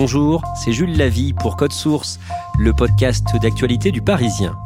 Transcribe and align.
Bonjour, 0.00 0.42
c'est 0.54 0.70
Jules 0.70 0.96
Lavie 0.96 1.32
pour 1.32 1.56
Code 1.56 1.72
Source, 1.72 2.20
le 2.56 2.72
podcast 2.72 3.26
d'actualité 3.42 3.90
du 3.90 4.00
Parisien. 4.00 4.56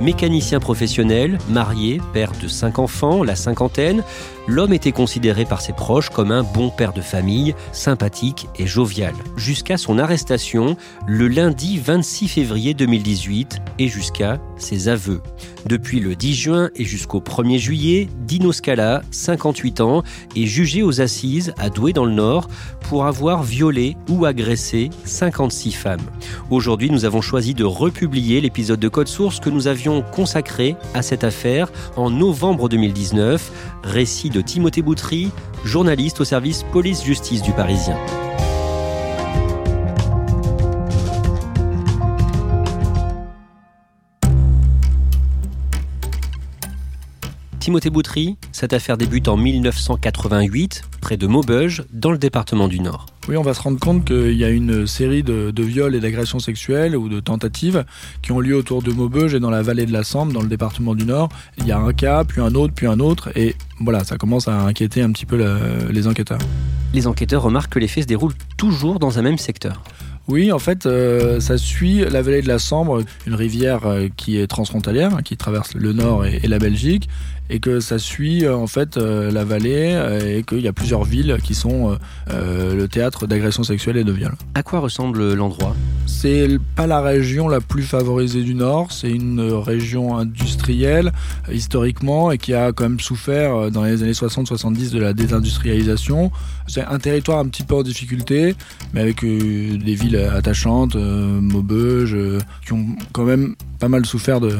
Mécanicien 0.00 0.60
professionnel, 0.60 1.38
marié, 1.48 2.00
père 2.12 2.30
de 2.40 2.46
cinq 2.46 2.78
enfants, 2.78 3.24
la 3.24 3.34
cinquantaine, 3.34 4.04
l'homme 4.46 4.72
était 4.72 4.92
considéré 4.92 5.44
par 5.44 5.60
ses 5.60 5.72
proches 5.72 6.10
comme 6.10 6.30
un 6.30 6.42
bon 6.42 6.70
père 6.70 6.92
de 6.92 7.00
famille, 7.00 7.54
sympathique 7.72 8.48
et 8.58 8.66
jovial. 8.66 9.14
Jusqu'à 9.36 9.76
son 9.76 9.98
arrestation 9.98 10.76
le 11.06 11.28
lundi 11.28 11.78
26 11.78 12.28
février 12.28 12.74
2018 12.74 13.60
et 13.78 13.88
jusqu'à 13.88 14.40
ses 14.56 14.88
aveux. 14.88 15.20
Depuis 15.66 16.00
le 16.00 16.14
10 16.14 16.34
juin 16.34 16.70
et 16.76 16.84
jusqu'au 16.84 17.20
1er 17.20 17.58
juillet, 17.58 18.08
Dino 18.20 18.52
Scala, 18.52 19.02
58 19.10 19.80
ans, 19.80 20.02
est 20.36 20.44
jugé 20.44 20.82
aux 20.82 21.00
assises 21.00 21.54
à 21.58 21.70
Douai 21.70 21.92
dans 21.92 22.04
le 22.04 22.12
Nord 22.12 22.48
pour 22.88 23.06
avoir 23.06 23.42
violé 23.42 23.96
ou 24.10 24.26
agressé 24.26 24.90
56 25.04 25.72
femmes. 25.72 26.04
Aujourd'hui, 26.50 26.90
nous 26.90 27.06
avons 27.06 27.22
choisi 27.22 27.54
de 27.54 27.64
republier 27.64 28.42
l'épisode 28.42 28.78
de 28.78 28.88
Code 28.88 29.08
Source 29.08 29.40
que 29.40 29.48
nous 29.48 29.66
avions 29.66 30.02
consacré 30.02 30.76
à 30.92 31.00
cette 31.00 31.24
affaire 31.24 31.72
en 31.96 32.10
novembre 32.10 32.68
2019, 32.68 33.50
récit 33.84 34.30
de 34.34 34.40
Timothée 34.40 34.82
Boutry, 34.82 35.30
journaliste 35.64 36.20
au 36.20 36.24
service 36.24 36.64
police-justice 36.72 37.40
du 37.40 37.52
Parisien. 37.52 37.96
Timothée 47.60 47.90
Boutry, 47.90 48.36
cette 48.50 48.72
affaire 48.72 48.98
débute 48.98 49.28
en 49.28 49.36
1988, 49.36 50.82
près 51.00 51.16
de 51.16 51.28
Maubeuge, 51.28 51.84
dans 51.92 52.10
le 52.10 52.18
département 52.18 52.66
du 52.66 52.80
Nord. 52.80 53.13
Oui, 53.26 53.38
on 53.38 53.42
va 53.42 53.54
se 53.54 53.62
rendre 53.62 53.78
compte 53.80 54.04
qu'il 54.04 54.34
y 54.34 54.44
a 54.44 54.50
une 54.50 54.86
série 54.86 55.22
de, 55.22 55.50
de 55.50 55.62
viols 55.62 55.94
et 55.94 56.00
d'agressions 56.00 56.38
sexuelles 56.40 56.94
ou 56.94 57.08
de 57.08 57.20
tentatives 57.20 57.84
qui 58.20 58.32
ont 58.32 58.40
lieu 58.40 58.54
autour 58.54 58.82
de 58.82 58.92
Maubeuge 58.92 59.32
et 59.34 59.40
dans 59.40 59.48
la 59.50 59.62
vallée 59.62 59.86
de 59.86 59.92
la 59.94 60.04
Sambre, 60.04 60.34
dans 60.34 60.42
le 60.42 60.48
département 60.48 60.94
du 60.94 61.06
Nord. 61.06 61.30
Il 61.56 61.66
y 61.66 61.72
a 61.72 61.78
un 61.78 61.94
cas, 61.94 62.24
puis 62.24 62.42
un 62.42 62.54
autre, 62.54 62.74
puis 62.74 62.86
un 62.86 63.00
autre, 63.00 63.30
et 63.34 63.56
voilà, 63.80 64.04
ça 64.04 64.18
commence 64.18 64.46
à 64.46 64.60
inquiéter 64.60 65.00
un 65.00 65.10
petit 65.10 65.24
peu 65.24 65.38
le- 65.38 65.90
les 65.90 66.06
enquêteurs. 66.06 66.38
Les 66.92 67.06
enquêteurs 67.06 67.42
remarquent 67.42 67.72
que 67.72 67.78
les 67.78 67.88
faits 67.88 68.02
se 68.04 68.08
déroulent 68.08 68.34
toujours 68.58 68.98
dans 68.98 69.18
un 69.18 69.22
même 69.22 69.38
secteur. 69.38 69.82
Oui, 70.28 70.52
en 70.52 70.58
fait, 70.58 70.84
euh, 70.86 71.40
ça 71.40 71.56
suit 71.56 72.04
la 72.04 72.20
vallée 72.20 72.42
de 72.42 72.48
la 72.48 72.58
Sambre, 72.58 73.02
une 73.26 73.34
rivière 73.34 73.86
euh, 73.86 74.08
qui 74.16 74.38
est 74.38 74.46
transfrontalière, 74.46 75.14
hein, 75.16 75.22
qui 75.22 75.36
traverse 75.38 75.74
le 75.74 75.92
Nord 75.94 76.26
et, 76.26 76.40
et 76.42 76.48
la 76.48 76.58
Belgique, 76.58 77.08
et 77.50 77.60
que 77.60 77.80
ça 77.80 77.98
suit 77.98 78.44
euh, 78.44 78.56
en 78.56 78.66
fait 78.66 78.96
euh, 78.96 79.30
la 79.30 79.44
vallée 79.44 79.92
euh, 79.92 80.38
et 80.38 80.42
qu'il 80.42 80.60
y 80.60 80.68
a 80.68 80.72
plusieurs 80.72 81.04
villes 81.04 81.36
qui 81.42 81.54
sont 81.54 81.96
le 82.28 82.86
théâtre 82.86 83.26
d'agressions 83.26 83.62
sexuelles 83.62 83.96
et 83.96 84.04
de 84.04 84.12
viols. 84.12 84.34
À 84.54 84.62
quoi 84.62 84.80
ressemble 84.80 85.34
l'endroit? 85.34 85.74
C'est 86.06 86.58
pas 86.74 86.86
la 86.86 87.00
région 87.00 87.48
la 87.48 87.60
plus 87.60 87.82
favorisée 87.82 88.42
du 88.42 88.54
Nord, 88.54 88.92
c'est 88.92 89.10
une 89.10 89.40
région 89.40 90.16
industrielle 90.16 91.12
historiquement 91.50 92.30
et 92.30 92.38
qui 92.38 92.54
a 92.54 92.72
quand 92.72 92.84
même 92.84 93.00
souffert 93.00 93.70
dans 93.70 93.84
les 93.84 94.02
années 94.02 94.12
60-70 94.12 94.90
de 94.90 95.00
la 95.00 95.12
désindustrialisation. 95.12 96.30
C'est 96.66 96.84
un 96.84 96.98
territoire 96.98 97.38
un 97.38 97.46
petit 97.46 97.62
peu 97.62 97.74
en 97.74 97.82
difficulté, 97.82 98.54
mais 98.92 99.00
avec 99.00 99.20
des 99.22 99.94
villes 99.94 100.16
attachantes, 100.16 100.96
Maubeuge, 100.96 102.16
qui 102.64 102.72
ont 102.72 102.86
quand 103.12 103.24
même 103.24 103.54
pas 103.78 103.88
mal 103.88 104.06
souffert 104.06 104.40
de, 104.40 104.56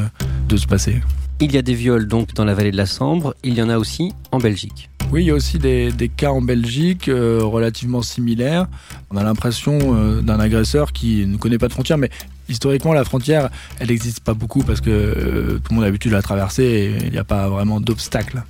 de 0.49 0.57
ce 0.57 0.67
passé. 0.67 1.01
Il 1.45 1.53
y 1.53 1.59
a 1.59 1.63
des 1.63 1.75
viols 1.75 2.09
donc 2.09 2.33
dans 2.33 2.47
la 2.47 2.55
vallée 2.55 2.71
de 2.71 2.77
la 2.79 2.87
Sambre, 2.87 3.35
il 3.45 3.53
y 3.53 3.61
en 3.61 3.69
a 3.69 3.77
aussi 3.77 4.15
en 4.33 4.39
Belgique. 4.39 4.89
Oui, 5.13 5.25
il 5.25 5.27
y 5.27 5.31
a 5.31 5.35
aussi 5.35 5.59
des, 5.59 5.93
des 5.93 6.09
cas 6.09 6.31
en 6.31 6.41
Belgique 6.41 7.07
euh, 7.09 7.41
relativement 7.43 8.01
similaires. 8.01 8.67
On 9.11 9.19
a 9.19 9.23
l'impression 9.23 9.79
euh, 9.95 10.23
d'un 10.23 10.41
agresseur 10.41 10.95
qui 10.95 11.27
ne 11.27 11.37
connaît 11.37 11.59
pas 11.59 11.69
de 11.69 11.75
frontières, 11.75 11.99
mais 11.99 12.09
historiquement, 12.49 12.95
la 12.95 13.05
frontière, 13.05 13.51
elle 13.79 13.89
n'existe 13.89 14.21
pas 14.21 14.33
beaucoup 14.33 14.63
parce 14.63 14.81
que 14.81 14.89
euh, 14.89 15.59
tout 15.59 15.69
le 15.69 15.75
monde 15.75 15.85
a 15.85 15.89
l'habitude 15.89 16.13
de 16.13 16.17
la 16.17 16.23
traverser 16.23 16.65
et 16.65 17.05
il 17.05 17.13
n'y 17.13 17.19
a 17.19 17.25
pas 17.25 17.47
vraiment 17.51 17.79
d'obstacle. 17.79 18.43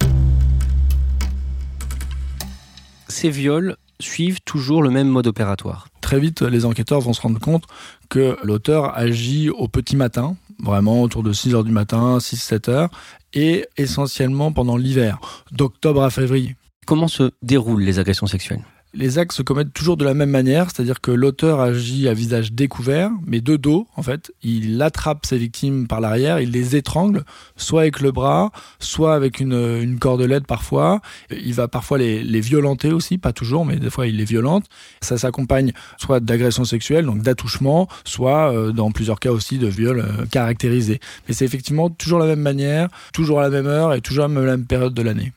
Ces 3.08 3.28
viols 3.28 3.74
suivent 3.98 4.40
toujours 4.44 4.84
le 4.84 4.90
même 4.90 5.08
mode 5.08 5.26
opératoire. 5.26 5.88
Très 6.00 6.20
vite, 6.20 6.42
les 6.42 6.64
enquêteurs 6.64 7.00
vont 7.00 7.12
se 7.12 7.20
rendre 7.20 7.40
compte 7.40 7.64
que 8.08 8.36
l'auteur 8.44 8.96
agit 8.96 9.50
au 9.50 9.66
petit 9.66 9.96
matin, 9.96 10.36
vraiment 10.62 11.02
autour 11.02 11.22
de 11.22 11.32
6 11.32 11.54
heures 11.54 11.64
du 11.64 11.72
matin, 11.72 12.18
6-7 12.18 12.70
heures, 12.70 12.90
et 13.32 13.66
essentiellement 13.76 14.52
pendant 14.52 14.76
l'hiver, 14.76 15.18
d'octobre 15.52 16.02
à 16.02 16.10
février. 16.10 16.56
Comment 16.86 17.08
se 17.08 17.30
déroulent 17.42 17.82
les 17.82 17.98
agressions 17.98 18.26
sexuelles? 18.26 18.62
Les 18.96 19.18
actes 19.18 19.32
se 19.32 19.42
commettent 19.42 19.72
toujours 19.72 19.96
de 19.96 20.04
la 20.04 20.14
même 20.14 20.30
manière, 20.30 20.70
c'est-à-dire 20.70 21.00
que 21.00 21.10
l'auteur 21.10 21.58
agit 21.58 22.08
à 22.08 22.14
visage 22.14 22.52
découvert, 22.52 23.10
mais 23.26 23.40
de 23.40 23.56
dos, 23.56 23.88
en 23.96 24.02
fait. 24.02 24.32
Il 24.44 24.80
attrape 24.80 25.26
ses 25.26 25.36
victimes 25.36 25.88
par 25.88 26.00
l'arrière, 26.00 26.38
il 26.38 26.52
les 26.52 26.76
étrangle, 26.76 27.24
soit 27.56 27.80
avec 27.80 28.00
le 28.00 28.12
bras, 28.12 28.52
soit 28.78 29.14
avec 29.16 29.40
une, 29.40 29.80
une 29.82 29.98
cordelette 29.98 30.46
parfois. 30.46 31.00
Il 31.30 31.54
va 31.54 31.66
parfois 31.66 31.98
les, 31.98 32.22
les 32.22 32.40
violenter 32.40 32.92
aussi, 32.92 33.18
pas 33.18 33.32
toujours, 33.32 33.66
mais 33.66 33.76
des 33.76 33.90
fois 33.90 34.06
il 34.06 34.16
les 34.16 34.24
violente. 34.24 34.66
Ça 35.00 35.18
s'accompagne 35.18 35.72
soit 35.98 36.20
d'agressions 36.20 36.64
sexuelles, 36.64 37.04
donc 37.04 37.20
d'attouchements, 37.20 37.88
soit 38.04 38.52
euh, 38.52 38.70
dans 38.70 38.92
plusieurs 38.92 39.18
cas 39.18 39.32
aussi 39.32 39.58
de 39.58 39.66
viols 39.66 40.00
euh, 40.00 40.24
caractérisés. 40.30 41.00
Mais 41.26 41.34
c'est 41.34 41.44
effectivement 41.44 41.90
toujours 41.90 42.20
la 42.20 42.26
même 42.26 42.40
manière, 42.40 42.88
toujours 43.12 43.40
à 43.40 43.42
la 43.42 43.50
même 43.50 43.66
heure 43.66 43.92
et 43.92 44.00
toujours 44.00 44.26
à 44.26 44.28
la 44.28 44.40
même 44.40 44.66
période 44.66 44.94
de 44.94 45.02
l'année. 45.02 45.32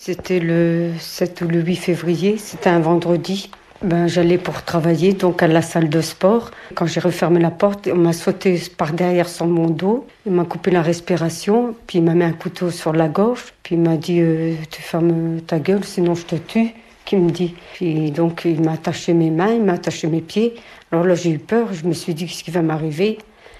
C'était 0.00 0.38
le 0.38 0.92
7 1.00 1.40
ou 1.40 1.48
le 1.48 1.60
8 1.60 1.74
février, 1.74 2.38
c'était 2.38 2.70
un 2.70 2.78
vendredi. 2.78 3.50
Ben, 3.82 4.06
j'allais 4.06 4.38
pour 4.38 4.62
travailler 4.62 5.12
donc 5.12 5.42
à 5.42 5.48
la 5.48 5.60
salle 5.60 5.88
de 5.88 6.00
sport. 6.00 6.52
Quand 6.76 6.86
j'ai 6.86 7.00
refermé 7.00 7.40
la 7.40 7.50
porte, 7.50 7.88
on 7.92 7.96
m'a 7.96 8.12
sauté 8.12 8.62
par 8.76 8.92
derrière 8.92 9.28
sur 9.28 9.48
mon 9.48 9.66
dos. 9.66 10.06
Il 10.24 10.32
m'a 10.32 10.44
coupé 10.44 10.70
la 10.70 10.82
respiration, 10.82 11.74
puis 11.88 11.98
il 11.98 12.04
m'a 12.04 12.14
mis 12.14 12.22
un 12.22 12.32
couteau 12.32 12.70
sur 12.70 12.92
la 12.92 13.08
gorge. 13.08 13.52
Puis 13.64 13.74
il 13.74 13.80
m'a 13.80 13.96
dit 13.96 14.20
euh, 14.20 14.54
Tu 14.70 14.80
fermes 14.80 15.40
ta 15.40 15.58
gueule, 15.58 15.82
sinon 15.82 16.14
je 16.14 16.26
te 16.26 16.36
tue. 16.36 16.70
Qui 17.04 17.16
me 17.16 17.30
dit. 17.30 17.56
Puis 17.74 18.12
donc 18.12 18.42
il 18.44 18.62
m'a 18.62 18.72
attaché 18.74 19.14
mes 19.14 19.30
mains, 19.30 19.52
il 19.52 19.64
m'a 19.64 19.72
attaché 19.72 20.06
mes 20.06 20.20
pieds. 20.20 20.54
Alors 20.92 21.04
là 21.04 21.16
j'ai 21.16 21.30
eu 21.30 21.38
peur, 21.40 21.72
je 21.72 21.84
me 21.86 21.92
suis 21.92 22.14
dit 22.14 22.26
Qu'est-ce 22.26 22.44
qui 22.44 22.52
va 22.52 22.62
m'arriver? 22.62 23.18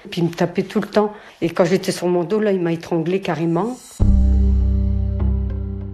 Puis 0.09 0.21
il 0.21 0.29
me 0.29 0.33
tapait 0.33 0.63
tout 0.63 0.81
le 0.81 0.87
temps. 0.87 1.13
Et 1.43 1.51
quand 1.51 1.65
j'étais 1.65 1.93
sur 1.93 2.07
mon 2.07 2.23
dos, 2.23 2.39
là, 2.39 2.53
il 2.53 2.61
m'a 2.61 2.73
étranglé 2.73 3.21
carrément. 3.21 3.77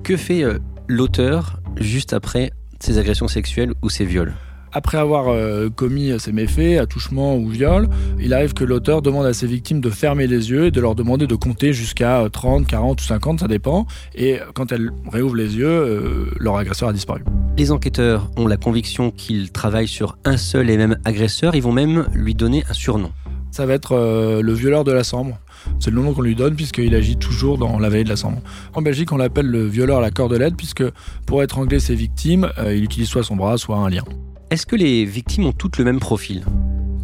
Que 0.05 0.19
fait 0.19 0.45
euh, 0.45 0.59
l'auteur 0.87 1.61
juste 1.79 2.13
après 2.13 2.51
ces 2.79 2.99
agressions 2.99 3.27
sexuelles 3.27 3.73
ou 3.83 3.89
ces 3.89 4.05
viols? 4.05 4.35
Après 4.71 4.99
avoir 4.99 5.29
euh, 5.29 5.71
commis 5.71 6.13
ces 6.21 6.31
méfaits, 6.31 6.79
attouchement 6.79 7.37
ou 7.37 7.49
viol, 7.49 7.89
il 8.21 8.35
arrive 8.35 8.53
que 8.53 8.65
l'auteur 8.65 9.01
demande 9.01 9.25
à 9.25 9.33
ses 9.33 9.47
victimes 9.47 9.81
de 9.81 9.89
fermer 9.89 10.27
les 10.27 10.51
yeux 10.51 10.67
et 10.67 10.71
de 10.71 10.81
leur 10.81 10.95
demander 10.95 11.27
de 11.27 11.35
compter 11.35 11.73
jusqu'à 11.73 12.21
euh, 12.21 12.29
30, 12.29 12.67
40 12.67 13.01
ou 13.01 13.05
50, 13.05 13.41
ça 13.41 13.49
dépend. 13.49 13.87
Et 14.15 14.41
quand 14.53 14.73
elles 14.73 14.91
réouvrent 15.11 15.37
les 15.37 15.57
yeux, 15.57 15.67
euh, 15.67 16.27
leur 16.39 16.59
agresseur 16.59 16.91
a 16.91 16.93
disparu. 16.93 17.23
Les 17.57 17.73
enquêteurs 17.73 18.31
ont 18.37 18.47
la 18.47 18.59
conviction 18.59 19.11
qu'ils 19.11 19.53
travaillent 19.53 19.89
sur 19.89 20.19
un 20.27 20.37
seul 20.37 20.69
et 20.69 20.77
même 20.77 20.99
agresseur, 21.07 21.55
ils 21.55 21.63
vont 21.63 21.73
même 21.73 22.09
lui 22.13 22.35
donner 22.35 22.63
un 22.69 22.75
surnom. 22.75 23.11
Ça 23.55 23.67
va 23.67 23.75
être 23.75 23.93
euh, 23.93 24.43
le 24.43 24.53
violeur 24.53 24.83
de 24.83 24.91
la 24.91 25.05
Sambre. 25.05 25.39
C'est 25.81 25.91
le 25.91 26.01
nom 26.01 26.13
qu'on 26.13 26.23
lui 26.23 26.35
donne 26.35 26.55
puisqu'il 26.57 26.95
agit 26.95 27.17
toujours 27.17 27.59
dans 27.59 27.79
la 27.79 27.89
veille 27.89 28.05
de 28.05 28.09
la 28.09 28.17
Sambre. 28.17 28.41
En 28.75 28.83
Belgique, 28.83 29.13
on 29.13 29.17
l'appelle 29.17 29.47
le 29.47 29.67
violeur 29.67 29.99
à 29.99 30.01
la 30.01 30.11
cordelette 30.11 30.57
puisque 30.57 30.85
pour 31.27 31.43
étrangler 31.43 31.81
ses 31.81 31.95
victimes, 31.95 32.51
euh, 32.59 32.75
il 32.75 32.85
utilise 32.85 33.09
soit 33.09 33.23
son 33.23 33.37
bras, 33.37 33.59
soit 33.59 33.77
un 33.77 33.89
lien. 33.89 34.05
Est-ce 34.51 34.67
que 34.67 34.77
les 34.77 35.05
victimes 35.05 35.47
ont 35.47 35.53
toutes 35.53 35.79
le 35.79 35.85
même 35.85 36.01
profil? 36.01 36.45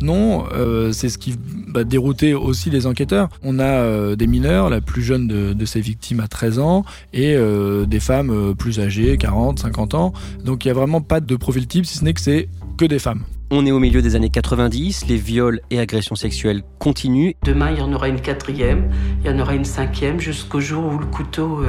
Non, 0.03 0.47
euh, 0.53 0.93
c'est 0.93 1.09
ce 1.09 1.19
qui 1.19 1.35
va 1.69 1.85
dérouter 1.85 2.35
aussi 2.35 2.71
les 2.71 2.87
enquêteurs. 2.87 3.29
On 3.43 3.59
a 3.59 3.65
euh, 3.65 4.17
des 4.17 4.27
mineurs, 4.27 4.71
la 4.71 4.81
plus 4.81 5.03
jeune 5.03 5.29
de, 5.29 5.65
ces 5.67 5.81
victimes 5.81 6.21
à 6.21 6.29
13 6.29 6.59
ans, 6.59 6.85
et 7.13 7.35
euh, 7.35 7.85
des 7.87 8.01
femmes 8.01 8.55
plus 8.57 8.81
âgées, 8.81 9.17
40, 9.17 9.59
50 9.59 9.95
ans. 9.95 10.13
Donc 10.45 10.65
il 10.65 10.69
n'y 10.69 10.73
a 10.73 10.75
vraiment 10.75 11.01
pas 11.01 11.21
de 11.21 11.37
profil 11.37 11.67
type, 11.67 11.87
si 11.87 11.99
ce 11.99 12.05
n'est 12.05 12.15
que 12.15 12.21
c'est 12.21 12.49
que 12.79 12.87
des 12.87 12.99
femmes. 12.99 13.23
On 13.53 13.67
est 13.67 13.73
au 13.73 13.81
milieu 13.81 14.01
des 14.01 14.15
années 14.15 14.31
90, 14.31 15.07
les 15.09 15.17
viols 15.17 15.61
et 15.71 15.81
agressions 15.81 16.15
sexuelles 16.15 16.63
continuent. 16.79 17.33
Demain, 17.43 17.73
il 17.73 17.79
y 17.79 17.81
en 17.81 17.93
aura 17.93 18.07
une 18.07 18.21
quatrième, 18.21 18.93
il 19.25 19.27
y 19.29 19.35
en 19.35 19.41
aura 19.41 19.57
une 19.57 19.65
cinquième, 19.65 20.21
jusqu'au 20.21 20.61
jour 20.61 20.85
où 20.85 20.99
le 20.99 21.07
couteau 21.07 21.65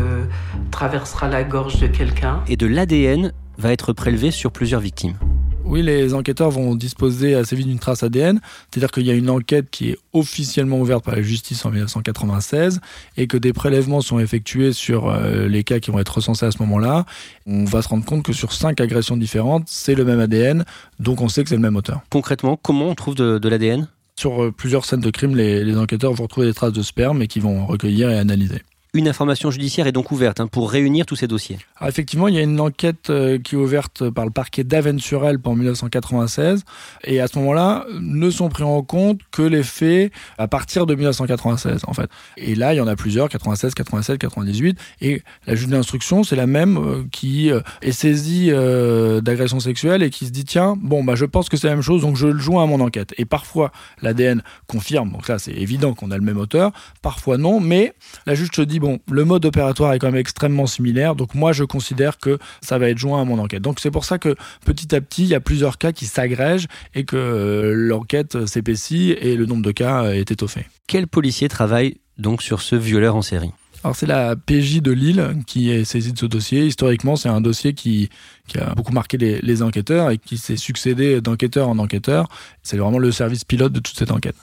traversera 0.69 1.27
la 1.27 1.43
gorge 1.43 1.79
de 1.79 1.87
quelqu'un. 1.87 2.43
Et 2.47 2.55
de 2.55 2.67
l'ADN 2.67 3.33
va 3.57 3.71
être 3.71 3.93
prélevé 3.93 4.29
sur 4.29 4.51
plusieurs 4.51 4.79
victimes. 4.79 5.15
Oui, 5.71 5.83
les 5.83 6.13
enquêteurs 6.13 6.51
vont 6.51 6.75
disposer 6.75 7.33
assez 7.33 7.55
vite 7.55 7.65
d'une 7.65 7.79
trace 7.79 8.03
ADN, 8.03 8.41
c'est-à-dire 8.69 8.91
qu'il 8.91 9.05
y 9.05 9.09
a 9.09 9.13
une 9.13 9.29
enquête 9.29 9.69
qui 9.71 9.91
est 9.91 9.97
officiellement 10.11 10.81
ouverte 10.81 11.05
par 11.05 11.15
la 11.15 11.21
justice 11.21 11.65
en 11.65 11.69
1996 11.69 12.81
et 13.15 13.25
que 13.25 13.37
des 13.37 13.53
prélèvements 13.53 14.01
sont 14.01 14.19
effectués 14.19 14.73
sur 14.73 15.07
euh, 15.07 15.47
les 15.47 15.63
cas 15.63 15.79
qui 15.79 15.89
vont 15.89 15.99
être 15.99 16.15
recensés 16.15 16.45
à 16.45 16.51
ce 16.51 16.57
moment-là. 16.59 17.05
On 17.45 17.63
va 17.63 17.81
se 17.81 17.87
rendre 17.87 18.03
compte 18.03 18.23
que 18.23 18.33
sur 18.33 18.51
cinq 18.51 18.81
agressions 18.81 19.15
différentes, 19.15 19.63
c'est 19.67 19.95
le 19.95 20.03
même 20.03 20.19
ADN, 20.19 20.65
donc 20.99 21.21
on 21.21 21.29
sait 21.29 21.41
que 21.41 21.47
c'est 21.47 21.55
le 21.55 21.61
même 21.61 21.77
auteur. 21.77 22.01
Concrètement, 22.09 22.59
comment 22.61 22.89
on 22.89 22.95
trouve 22.95 23.15
de, 23.15 23.47
l'ADN 23.47 23.87
Sur 24.19 24.43
euh, 24.43 24.51
plusieurs 24.51 24.83
scènes 24.83 24.99
de 24.99 25.09
crime, 25.09 25.37
les, 25.37 25.63
les 25.63 25.77
enquêteurs 25.77 26.11
vont 26.11 26.23
retrouver 26.23 26.47
des 26.47 26.53
traces 26.53 26.73
de 26.73 26.81
sperme 26.81 27.21
et 27.21 27.29
qui 27.29 27.39
vont 27.39 27.65
recueillir 27.65 28.09
et 28.09 28.17
analyser. 28.17 28.61
Une 28.93 29.07
information 29.07 29.51
judiciaire 29.51 29.87
est 29.87 29.93
donc 29.93 30.11
ouverte 30.11 30.41
hein, 30.41 30.47
pour 30.47 30.69
réunir 30.69 31.05
tous 31.05 31.15
ces 31.15 31.25
dossiers. 31.25 31.57
Effectivement, 31.81 32.27
il 32.27 32.35
y 32.35 32.37
a 32.37 32.41
une 32.41 32.59
enquête 32.59 33.09
euh, 33.09 33.39
qui 33.39 33.55
est 33.55 33.57
ouverte 33.57 34.09
par 34.09 34.25
le 34.25 34.31
parquet 34.31 34.65
d'Avennes-sur-Elbe 34.65 35.47
en 35.47 35.55
1996. 35.55 36.65
Et 37.05 37.21
à 37.21 37.27
ce 37.27 37.39
moment-là, 37.39 37.85
ne 38.01 38.29
sont 38.29 38.49
pris 38.49 38.63
en 38.63 38.83
compte 38.83 39.21
que 39.31 39.43
les 39.43 39.63
faits 39.63 40.11
à 40.37 40.49
partir 40.49 40.85
de 40.87 40.95
1996, 40.95 41.83
en 41.87 41.93
fait. 41.93 42.09
Et 42.35 42.53
là, 42.53 42.73
il 42.73 42.77
y 42.77 42.81
en 42.81 42.87
a 42.87 42.97
plusieurs, 42.97 43.29
96, 43.29 43.75
87, 43.75 44.17
98. 44.17 44.77
Et 44.99 45.23
la 45.47 45.55
juge 45.55 45.69
d'instruction, 45.69 46.25
c'est 46.25 46.35
la 46.35 46.45
même 46.45 46.77
euh, 46.77 47.03
qui 47.13 47.49
euh, 47.49 47.61
est 47.81 47.93
saisie 47.93 48.51
d'agression 48.51 49.61
sexuelle 49.61 50.03
et 50.03 50.09
qui 50.09 50.25
se 50.25 50.31
dit, 50.31 50.43
tiens, 50.43 50.75
bon, 50.77 51.01
bah, 51.01 51.15
je 51.15 51.23
pense 51.23 51.47
que 51.47 51.55
c'est 51.55 51.67
la 51.67 51.75
même 51.75 51.81
chose, 51.81 52.01
donc 52.01 52.17
je 52.17 52.27
le 52.27 52.39
joins 52.39 52.63
à 52.63 52.65
mon 52.65 52.81
enquête. 52.81 53.13
Et 53.17 53.23
parfois, 53.23 53.71
l'ADN 54.01 54.43
confirme, 54.67 55.13
donc 55.13 55.27
ça, 55.27 55.39
c'est 55.39 55.53
évident 55.53 55.93
qu'on 55.93 56.11
a 56.11 56.17
le 56.17 56.23
même 56.23 56.37
auteur. 56.37 56.73
Parfois, 57.01 57.37
non, 57.37 57.61
mais 57.61 57.93
la 58.25 58.35
juge 58.35 58.49
se 58.53 58.61
dit, 58.61 58.80
bon, 58.81 58.99
le 59.09 59.23
mode 59.23 59.45
opératoire 59.45 59.93
est 59.93 59.99
quand 59.99 60.07
même 60.07 60.17
extrêmement 60.17 60.67
similaire, 60.67 61.15
donc 61.15 61.33
moi 61.35 61.53
je 61.53 61.63
considère 61.63 62.17
que 62.17 62.37
ça 62.61 62.77
va 62.77 62.89
être 62.89 62.97
joint 62.97 63.21
à 63.21 63.23
mon 63.23 63.39
enquête. 63.39 63.61
Donc 63.61 63.79
c'est 63.79 63.91
pour 63.91 64.03
ça 64.03 64.17
que 64.17 64.35
petit 64.65 64.93
à 64.93 64.99
petit, 64.99 65.23
il 65.23 65.29
y 65.29 65.35
a 65.35 65.39
plusieurs 65.39 65.77
cas 65.77 65.93
qui 65.93 66.05
s'agrègent 66.05 66.67
et 66.93 67.05
que 67.05 67.15
euh, 67.15 67.73
l'enquête 67.73 68.45
s'épaissit 68.45 69.11
et 69.11 69.37
le 69.37 69.45
nombre 69.45 69.63
de 69.63 69.71
cas 69.71 70.03
euh, 70.03 70.13
est 70.13 70.31
étoffé. 70.31 70.65
Quel 70.87 71.07
policier 71.07 71.47
travaille 71.47 71.97
donc 72.17 72.41
sur 72.41 72.61
ce 72.61 72.75
violeur 72.75 73.15
en 73.15 73.21
série? 73.21 73.51
Alors 73.83 73.95
c'est 73.95 74.05
la 74.05 74.35
PJ 74.35 74.81
de 74.81 74.91
Lille 74.91 75.35
qui 75.47 75.71
est 75.71 75.85
saisie 75.85 76.13
de 76.13 76.19
ce 76.19 76.25
dossier. 76.25 76.65
Historiquement, 76.65 77.15
c'est 77.15 77.29
un 77.29 77.41
dossier 77.41 77.73
qui, 77.73 78.09
a 78.59 78.75
beaucoup 78.75 78.91
marqué 78.91 79.17
les, 79.17 79.39
les 79.41 79.63
enquêteurs 79.63 80.11
et 80.11 80.17
qui 80.17 80.37
s'est 80.37 80.57
succédé 80.57 81.21
d'enquêteur 81.21 81.69
en 81.69 81.79
enquêteur. 81.79 82.27
C'est 82.61 82.77
vraiment 82.77 82.99
le 82.99 83.11
service 83.11 83.43
pilote 83.43 83.73
de 83.73 83.79
toute 83.79 83.97
cette 83.97 84.11
enquête. 84.11 84.35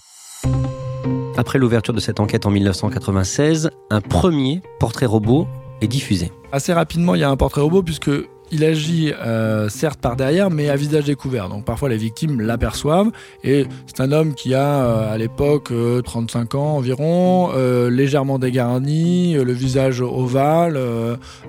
Après 1.38 1.60
l'ouverture 1.60 1.94
de 1.94 2.00
cette 2.00 2.18
enquête 2.18 2.46
en 2.46 2.50
1996, 2.50 3.70
un 3.90 4.00
premier 4.00 4.60
portrait 4.80 5.06
robot 5.06 5.46
est 5.80 5.86
diffusé. 5.86 6.32
Assez 6.50 6.72
rapidement, 6.72 7.14
il 7.14 7.20
y 7.20 7.22
a 7.22 7.30
un 7.30 7.36
portrait 7.36 7.60
robot 7.60 7.84
puisque 7.84 8.10
il 8.50 8.64
agit 8.64 9.12
euh, 9.12 9.68
certes 9.68 10.00
par 10.00 10.16
derrière, 10.16 10.50
mais 10.50 10.68
à 10.68 10.74
visage 10.74 11.04
découvert. 11.04 11.48
Donc 11.48 11.64
parfois 11.64 11.90
les 11.90 11.96
victimes 11.96 12.40
l'aperçoivent. 12.40 13.12
Et 13.44 13.66
c'est 13.86 14.00
un 14.00 14.10
homme 14.10 14.34
qui 14.34 14.52
a 14.52 14.82
euh, 14.82 15.14
à 15.14 15.16
l'époque 15.16 15.72
35 16.04 16.54
euh, 16.54 16.58
ans 16.58 16.76
environ, 16.76 17.52
légèrement 17.88 18.40
dégarni, 18.40 19.34
le 19.34 19.52
visage 19.52 20.00
ovale, 20.00 20.76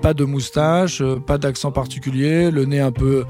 pas 0.02 0.14
de 0.14 0.22
moustache, 0.24 1.02
pas 1.26 1.36
d'accent 1.36 1.72
particulier, 1.72 2.52
le 2.52 2.64
nez 2.64 2.78
un 2.78 2.92
peu 2.92 3.24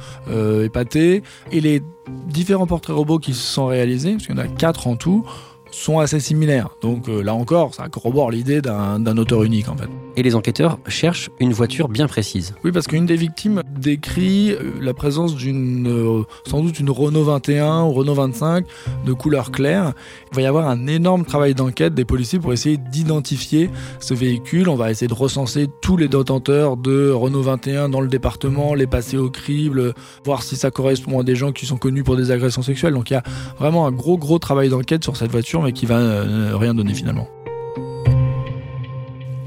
épaté. 0.62 1.23
Et 1.53 1.62
les 1.62 1.81
différents 2.27 2.67
portraits 2.67 2.95
robots 2.95 3.19
qui 3.19 3.33
se 3.33 3.41
sont 3.41 3.67
réalisés, 3.67 4.12
parce 4.12 4.27
qu'il 4.27 4.37
y 4.37 4.39
en 4.39 4.43
a 4.43 4.49
quatre 4.49 4.87
en 4.87 4.97
tout, 4.97 5.25
sont 5.70 5.99
assez 5.99 6.20
similaires. 6.20 6.70
Donc 6.82 7.08
euh, 7.08 7.22
là 7.22 7.34
encore, 7.34 7.75
ça 7.75 7.88
corrobore 7.88 8.31
l'idée 8.31 8.61
d'un 8.61 9.17
auteur 9.17 9.43
unique 9.43 9.69
en 9.69 9.76
fait. 9.76 9.88
Et 10.17 10.22
les 10.22 10.34
enquêteurs 10.34 10.78
cherchent 10.88 11.31
une 11.38 11.52
voiture 11.52 11.88
bien 11.88 12.06
précise. 12.06 12.55
Oui, 12.64 12.72
parce 12.72 12.87
qu'une 12.87 13.06
des 13.06 13.17
victimes 13.17 13.62
décrit 13.78 14.50
euh, 14.50 14.72
la 14.81 14.93
présence 14.93 15.37
d'une, 15.37 15.87
euh, 15.88 16.22
sans 16.46 16.62
doute 16.62 16.78
une 16.81 16.90
Renault 16.90 17.25
21 17.25 17.84
ou 17.84 17.93
Renault 17.93 18.14
25 18.14 18.64
de 19.06 19.12
couleur 19.12 19.52
claire. 19.52 19.93
Il 20.32 20.37
va 20.37 20.43
y 20.43 20.46
avoir 20.46 20.69
un 20.69 20.87
énorme 20.87 21.25
travail 21.25 21.55
d'enquête 21.55 21.94
des 21.94 22.05
policiers 22.05 22.38
pour 22.38 22.52
essayer 22.52 22.76
d'identifier 22.76 23.70
ce 24.00 24.14
véhicule. 24.14 24.69
On 24.69 24.76
va 24.76 24.90
essayer 24.90 25.08
de 25.08 25.14
recenser 25.14 25.69
tous 25.81 25.96
les 25.96 26.08
détenteurs 26.08 26.76
de 26.76 27.11
Renault 27.11 27.43
21 27.43 27.88
dans 27.88 28.00
le 28.00 28.08
département, 28.08 28.75
les 28.75 28.87
passer 28.87 29.16
au 29.16 29.31
crible, 29.31 29.94
voir 30.25 30.43
si 30.43 30.56
ça 30.56 30.70
correspond 30.70 31.20
à 31.20 31.23
des 31.23 31.37
gens 31.37 31.52
qui 31.52 31.66
sont 31.66 31.76
connus 31.76 32.02
pour 32.02 32.16
des 32.16 32.31
agressions 32.31 32.62
sexuelles. 32.62 32.94
Donc 32.94 33.11
il 33.11 33.14
y 33.14 33.16
a 33.16 33.23
vraiment 33.58 33.87
un 33.87 33.93
gros 33.93 34.19
gros 34.19 34.38
travail 34.38 34.69
d'enquête 34.69 35.05
sur 35.05 35.16
cette 35.16 35.31
voiture 35.31 35.60
mais 35.62 35.73
qui 35.73 35.87
va 35.87 35.99
euh, 35.99 36.57
rien 36.57 36.75
donner 36.75 36.95
finalement. 36.95 37.29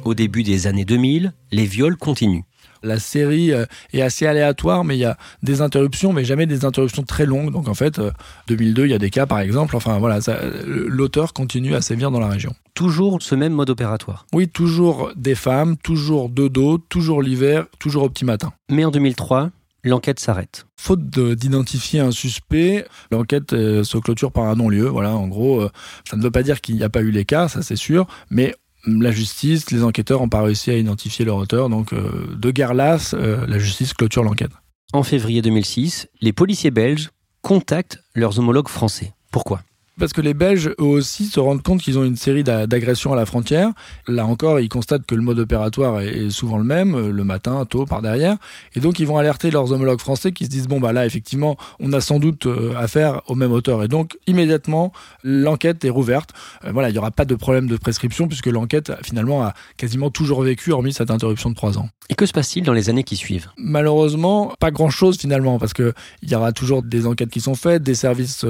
Au 0.06 0.14
début 0.14 0.44
des 0.44 0.68
années 0.68 0.86
2000, 0.86 1.34
les 1.52 1.66
viols 1.66 1.96
continuent. 1.96 2.44
La 2.84 3.00
série 3.00 3.54
euh, 3.54 3.66
est 3.94 4.02
assez 4.02 4.28
aléatoire, 4.28 4.84
mais 4.84 4.98
il 4.98 5.00
y 5.00 5.06
a 5.06 5.18
des 5.42 5.62
interruptions, 5.62 6.12
mais 6.12 6.26
jamais 6.26 6.46
des 6.46 6.66
interruptions 6.66 7.04
très 7.04 7.26
longues. 7.26 7.52
Donc 7.52 7.70
en 7.70 7.74
fait, 7.74 8.02
2002, 8.48 8.82
euh, 8.82 8.88
il 8.88 8.92
y 8.92 8.94
a 8.94 9.00
des 9.00 9.10
cas 9.10 9.26
par 9.26 9.40
exemple. 9.40 9.78
Enfin 9.78 10.00
voilà, 10.00 10.20
l'auteur 10.66 11.32
continue 11.34 11.76
à 11.76 11.82
sévir 11.82 12.12
dans 12.12 12.20
la 12.20 12.28
région. 12.28 12.54
Toujours 12.74 13.22
ce 13.22 13.36
même 13.36 13.54
mode 13.54 13.70
opératoire. 13.70 14.26
Oui, 14.34 14.50
toujours 14.50 15.12
des 15.16 15.36
femmes, 15.36 15.78
toujours 15.78 16.28
de 16.28 16.50
dos, 16.50 16.78
toujours 16.78 17.22
l'hiver, 17.22 17.66
toujours 17.80 18.04
au 18.04 18.10
petit 18.10 18.26
matin. 18.26 18.52
Mais 18.70 18.84
en 18.84 18.92
2003, 18.92 19.52
l'enquête 19.84 20.20
s'arrête. 20.20 20.66
Faute 20.78 21.06
d'identifier 21.10 22.00
un 22.00 22.12
suspect, 22.12 22.86
l'enquête 23.12 23.54
euh, 23.54 23.84
se 23.84 23.98
clôture 23.98 24.32
par 24.32 24.46
un 24.46 24.56
non-lieu. 24.56 24.88
Voilà, 24.88 25.16
en 25.16 25.28
gros, 25.28 25.62
euh, 25.62 25.72
ça 26.10 26.18
ne 26.18 26.22
veut 26.22 26.32
pas 26.32 26.44
dire 26.44 26.62
qu'il 26.62 26.76
n'y 26.76 26.84
a 26.84 26.90
pas 26.90 27.02
eu 27.02 27.12
les 27.12 27.26
cas, 27.26 27.48
ça 27.48 27.62
c'est 27.62 27.76
sûr, 27.76 28.08
mais 28.30 28.56
la 28.86 29.12
justice, 29.12 29.72
les 29.72 29.84
enquêteurs 29.84 30.20
n'ont 30.20 30.30
pas 30.30 30.42
réussi 30.42 30.72
à 30.72 30.76
identifier 30.76 31.24
leur 31.24 31.38
auteur, 31.38 31.70
donc 31.70 31.94
euh, 31.94 32.36
de 32.36 32.52
guerre 32.52 32.74
lasse, 32.74 33.14
la 33.14 33.58
justice 33.58 33.94
clôture 33.94 34.24
l'enquête. 34.24 34.52
En 34.92 35.04
février 35.04 35.42
2006, 35.42 36.08
les 36.22 36.34
policiers 36.34 36.72
belges 36.72 37.12
contactent 37.42 38.04
leurs 38.14 38.40
homologues 38.40 38.68
français. 38.68 39.14
Pourquoi? 39.32 39.62
Parce 40.00 40.12
que 40.12 40.22
les 40.22 40.34
Belges, 40.34 40.74
eux 40.80 40.84
aussi, 40.84 41.28
se 41.28 41.40
rendent 41.40 41.62
compte 41.62 41.82
qu'ils 41.82 42.00
ont 42.00 42.04
une 42.04 42.16
série 42.16 42.44
d'agressions 42.44 43.14
à 43.14 43.16
la 43.16 43.26
frontière. 43.26 43.70
Là 44.08 44.26
encore, 44.26 44.60
ils 44.60 44.70
constatent 44.70 45.06
que 45.06 45.14
le 45.14 45.22
mode 45.22 45.38
opératoire 45.38 46.02
est 46.02 46.32
souvent 46.32 46.58
le 46.58 46.64
même, 46.64 46.96
euh, 46.96 47.12
le 47.12 47.24
matin, 47.24 47.64
tôt, 47.66 47.86
par 47.86 48.02
derrière. 48.02 48.38
Et 48.76 48.80
donc, 48.80 49.00
ils 49.00 49.06
vont 49.06 49.18
alerter 49.18 49.52
leurs 49.52 49.72
homologues 49.72 50.00
français 50.00 50.32
qui 50.32 50.46
se 50.46 50.50
disent, 50.50 50.68
bon, 50.68 50.80
bah 50.80 50.94
là, 50.94 51.06
effectivement, 51.06 51.58
on 51.80 51.94
a 51.94 52.02
sans 52.02 52.20
doute 52.20 52.48
euh, 52.48 52.74
affaire 52.76 53.22
au 53.28 53.36
même 53.36 53.52
auteur. 53.52 53.84
Et 53.84 53.88
donc, 53.88 54.18
immédiatement, 54.26 54.92
l'enquête 55.24 55.86
est 55.86 55.92
rouverte. 55.92 56.32
Euh, 56.66 56.72
voilà, 56.72 56.90
il 56.90 56.94
n'y 56.94 56.98
aura 56.98 57.12
pas 57.12 57.26
de 57.26 57.36
problème 57.36 57.68
de 57.68 57.78
prescription 57.78 58.28
puisque 58.28 58.48
l'enquête, 58.48 58.92
finalement, 59.04 59.44
a 59.44 59.54
quasiment 59.78 60.10
toujours 60.10 60.42
vécu, 60.42 60.72
hormis 60.72 60.94
cette 60.94 61.12
interruption 61.12 61.52
de 61.52 61.56
trois 61.56 61.78
ans. 61.78 61.90
Et 62.10 62.16
que 62.16 62.26
se 62.26 62.34
passe-t-il 62.34 62.66
dans 62.66 62.74
les 62.74 62.90
années 62.90 63.04
qui 63.04 63.16
suivent? 63.16 63.50
Malheureusement, 63.58 64.54
pas 64.60 64.72
grand-chose 64.72 65.18
finalement, 65.18 65.58
parce 65.60 65.74
qu'il 65.74 65.94
y 66.24 66.36
aura 66.36 66.52
toujours 66.52 66.84
des 66.84 67.08
enquêtes 67.08 67.30
qui 67.30 67.40
sont 67.40 67.56
faites, 67.56 67.82
des 67.82 67.96
services 67.96 68.46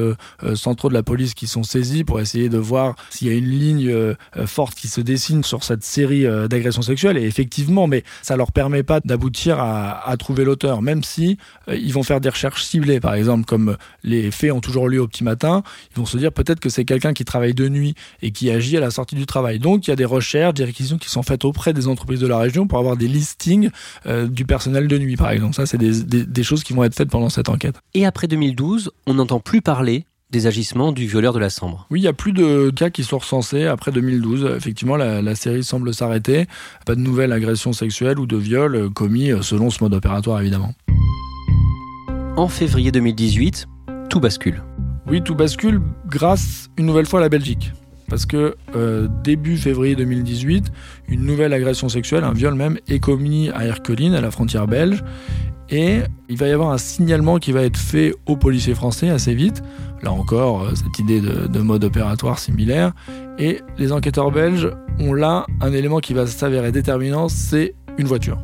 centraux 0.56 0.90
de 0.90 0.94
la 0.96 1.04
police 1.04 1.33
qui 1.34 1.48
sont 1.48 1.64
saisis 1.64 2.04
pour 2.04 2.20
essayer 2.20 2.50
de 2.50 2.58
voir 2.58 2.96
s'il 3.10 3.28
y 3.28 3.32
a 3.32 3.34
une 3.34 3.50
ligne 3.50 3.90
euh, 3.90 4.16
forte 4.46 4.76
qui 4.76 4.88
se 4.88 5.02
dessine 5.02 5.44
sur 5.44 5.64
cette 5.64 5.84
série 5.84 6.26
euh, 6.26 6.48
d'agressions 6.48 6.82
sexuelles. 6.82 7.18
Et 7.18 7.24
effectivement, 7.24 7.88
mais 7.88 8.04
ça 8.22 8.36
leur 8.36 8.52
permet 8.52 8.84
pas 8.84 9.00
d'aboutir 9.00 9.60
à, 9.60 10.16
trouver 10.18 10.46
l'auteur, 10.46 10.82
même 10.82 11.04
si 11.04 11.38
euh, 11.68 11.76
ils 11.76 11.92
vont 11.92 12.04
faire 12.04 12.22
des 12.22 12.30
recherches 12.30 12.64
ciblées, 12.64 13.00
par 13.00 13.16
exemple, 13.16 13.46
comme 13.46 13.78
les 14.04 14.32
faits 14.32 14.52
ont 14.52 14.62
toujours 14.62 14.88
lieu 14.88 15.02
au 15.02 15.08
petit 15.08 15.24
matin, 15.24 15.64
ils 15.92 15.98
vont 15.98 16.06
se 16.06 16.18
dire 16.18 16.32
peut-être 16.32 16.60
que 16.60 16.70
c'est 16.70 16.86
quelqu'un 16.86 17.14
qui 17.14 17.26
travaille 17.26 17.54
de 17.54 17.68
nuit 17.68 17.96
et 18.22 18.32
qui 18.32 18.52
agit 18.52 18.78
à 18.78 18.80
la 18.80 18.92
sortie 18.92 19.16
du 19.16 19.26
travail. 19.26 19.60
Donc 19.60 19.88
il 19.88 19.90
y 19.90 19.94
a 19.94 19.96
des 19.96 20.06
recherches, 20.06 20.54
des 20.54 20.66
réquisitions 20.66 20.98
qui 20.98 21.10
sont 21.10 21.24
faites 21.24 21.46
auprès 21.46 21.74
des 21.74 21.88
entreprises 21.88 22.20
de 22.20 22.28
la 22.28 22.38
région 22.38 22.68
pour 22.68 22.80
avoir 22.80 22.96
des 22.96 23.08
listings 23.08 23.70
du 24.06 24.46
personnel 24.46 24.88
de 24.88 24.98
nuit, 24.98 25.16
par 25.16 25.32
exemple. 25.32 25.56
Ça, 25.56 25.66
c'est 25.66 25.78
des 25.78 26.44
choses 26.44 26.64
qui 26.64 26.74
vont 26.74 26.84
être 26.84 26.96
faites 26.96 27.10
pendant 27.10 27.30
cette 27.30 27.50
enquête. 27.50 27.76
Et 27.94 28.06
après 28.06 28.28
2012, 28.28 28.92
on 29.08 29.16
n'entend 29.16 29.40
plus 29.40 29.62
parler 29.62 30.06
des 30.34 30.48
agissements 30.48 30.92
du 30.92 31.06
violeur 31.06 31.32
de 31.32 31.40
la 31.40 31.52
Sambre. 31.52 31.86
Oui, 31.92 32.02
il 32.02 32.04
y 32.04 32.08
a 32.08 32.14
plus 32.14 32.34
de 32.34 32.72
cas 32.72 32.90
qui 32.90 33.04
sont 33.04 33.20
recensés 33.20 33.66
après 33.66 33.92
2012. 33.92 34.56
Effectivement, 34.58 34.98
la, 34.98 35.36
série 35.36 35.64
semble 35.64 35.94
s'arrêter. 35.94 36.48
Pas 36.86 36.96
de 36.96 37.00
nouvelles 37.00 37.32
agressions 37.32 37.72
sexuelles 37.72 38.20
ou 38.20 38.26
de 38.26 38.36
viols 38.36 38.76
euh, 38.76 38.90
commis 38.90 39.32
euh, 39.32 39.42
selon 39.42 39.70
ce 39.70 39.84
mode 39.84 39.94
opératoire, 39.94 40.42
évidemment. 40.42 40.74
En 42.36 42.48
février 42.48 42.92
2018, 42.92 43.68
tout 44.10 44.20
bascule. 44.20 44.64
Oui, 45.08 45.22
tout 45.22 45.36
bascule 45.36 45.80
grâce 46.08 46.70
une 46.78 46.88
nouvelle 46.88 47.06
fois 47.06 47.20
à 47.20 47.24
la 47.24 47.30
Belgique. 47.30 47.72
parce 48.10 48.26
que 48.26 48.56
euh, 48.76 49.08
début 49.24 49.58
février 49.58 49.96
2018, 49.96 50.72
une 51.10 51.26
nouvelle 51.26 51.54
agression 51.54 51.90
sexuelle, 51.90 52.24
un 52.24 52.34
viol 52.34 52.56
même, 52.56 52.80
est 52.88 53.00
commis 53.00 53.52
à 53.52 53.66
Erqueline, 53.66 54.16
à 54.16 54.22
la 54.22 54.32
frontière 54.32 54.68
belge. 54.68 55.04
Et 55.74 56.02
il 56.30 56.38
va 56.38 56.48
y 56.48 56.52
avoir 56.52 56.70
un 56.70 56.78
signalement 56.78 57.40
qui 57.40 57.52
va 57.52 57.64
être 57.64 57.78
fait 57.78 58.14
aux 58.28 58.38
policiers 58.38 58.76
français 58.76 59.10
assez 59.10 59.34
vite. 59.34 59.64
Là 60.04 60.12
encore, 60.12 60.62
euh, 60.62 60.76
cette 60.76 61.00
idée 61.00 61.20
de, 61.20 61.48
de 61.48 61.60
mode 61.60 61.84
opératoire 61.84 62.38
similaire. 62.38 62.94
Et 63.40 63.60
les 63.80 63.92
enquêteurs 63.92 64.30
belges 64.30 64.70
ont 65.00 65.14
là 65.14 65.48
un 65.62 65.74
élément 65.74 66.00
qui 66.00 66.14
va 66.14 66.28
s'avérer 66.28 66.72
déterminant, 66.72 67.28
c'est 67.28 67.74
une 67.98 68.06
voiture. 68.06 68.38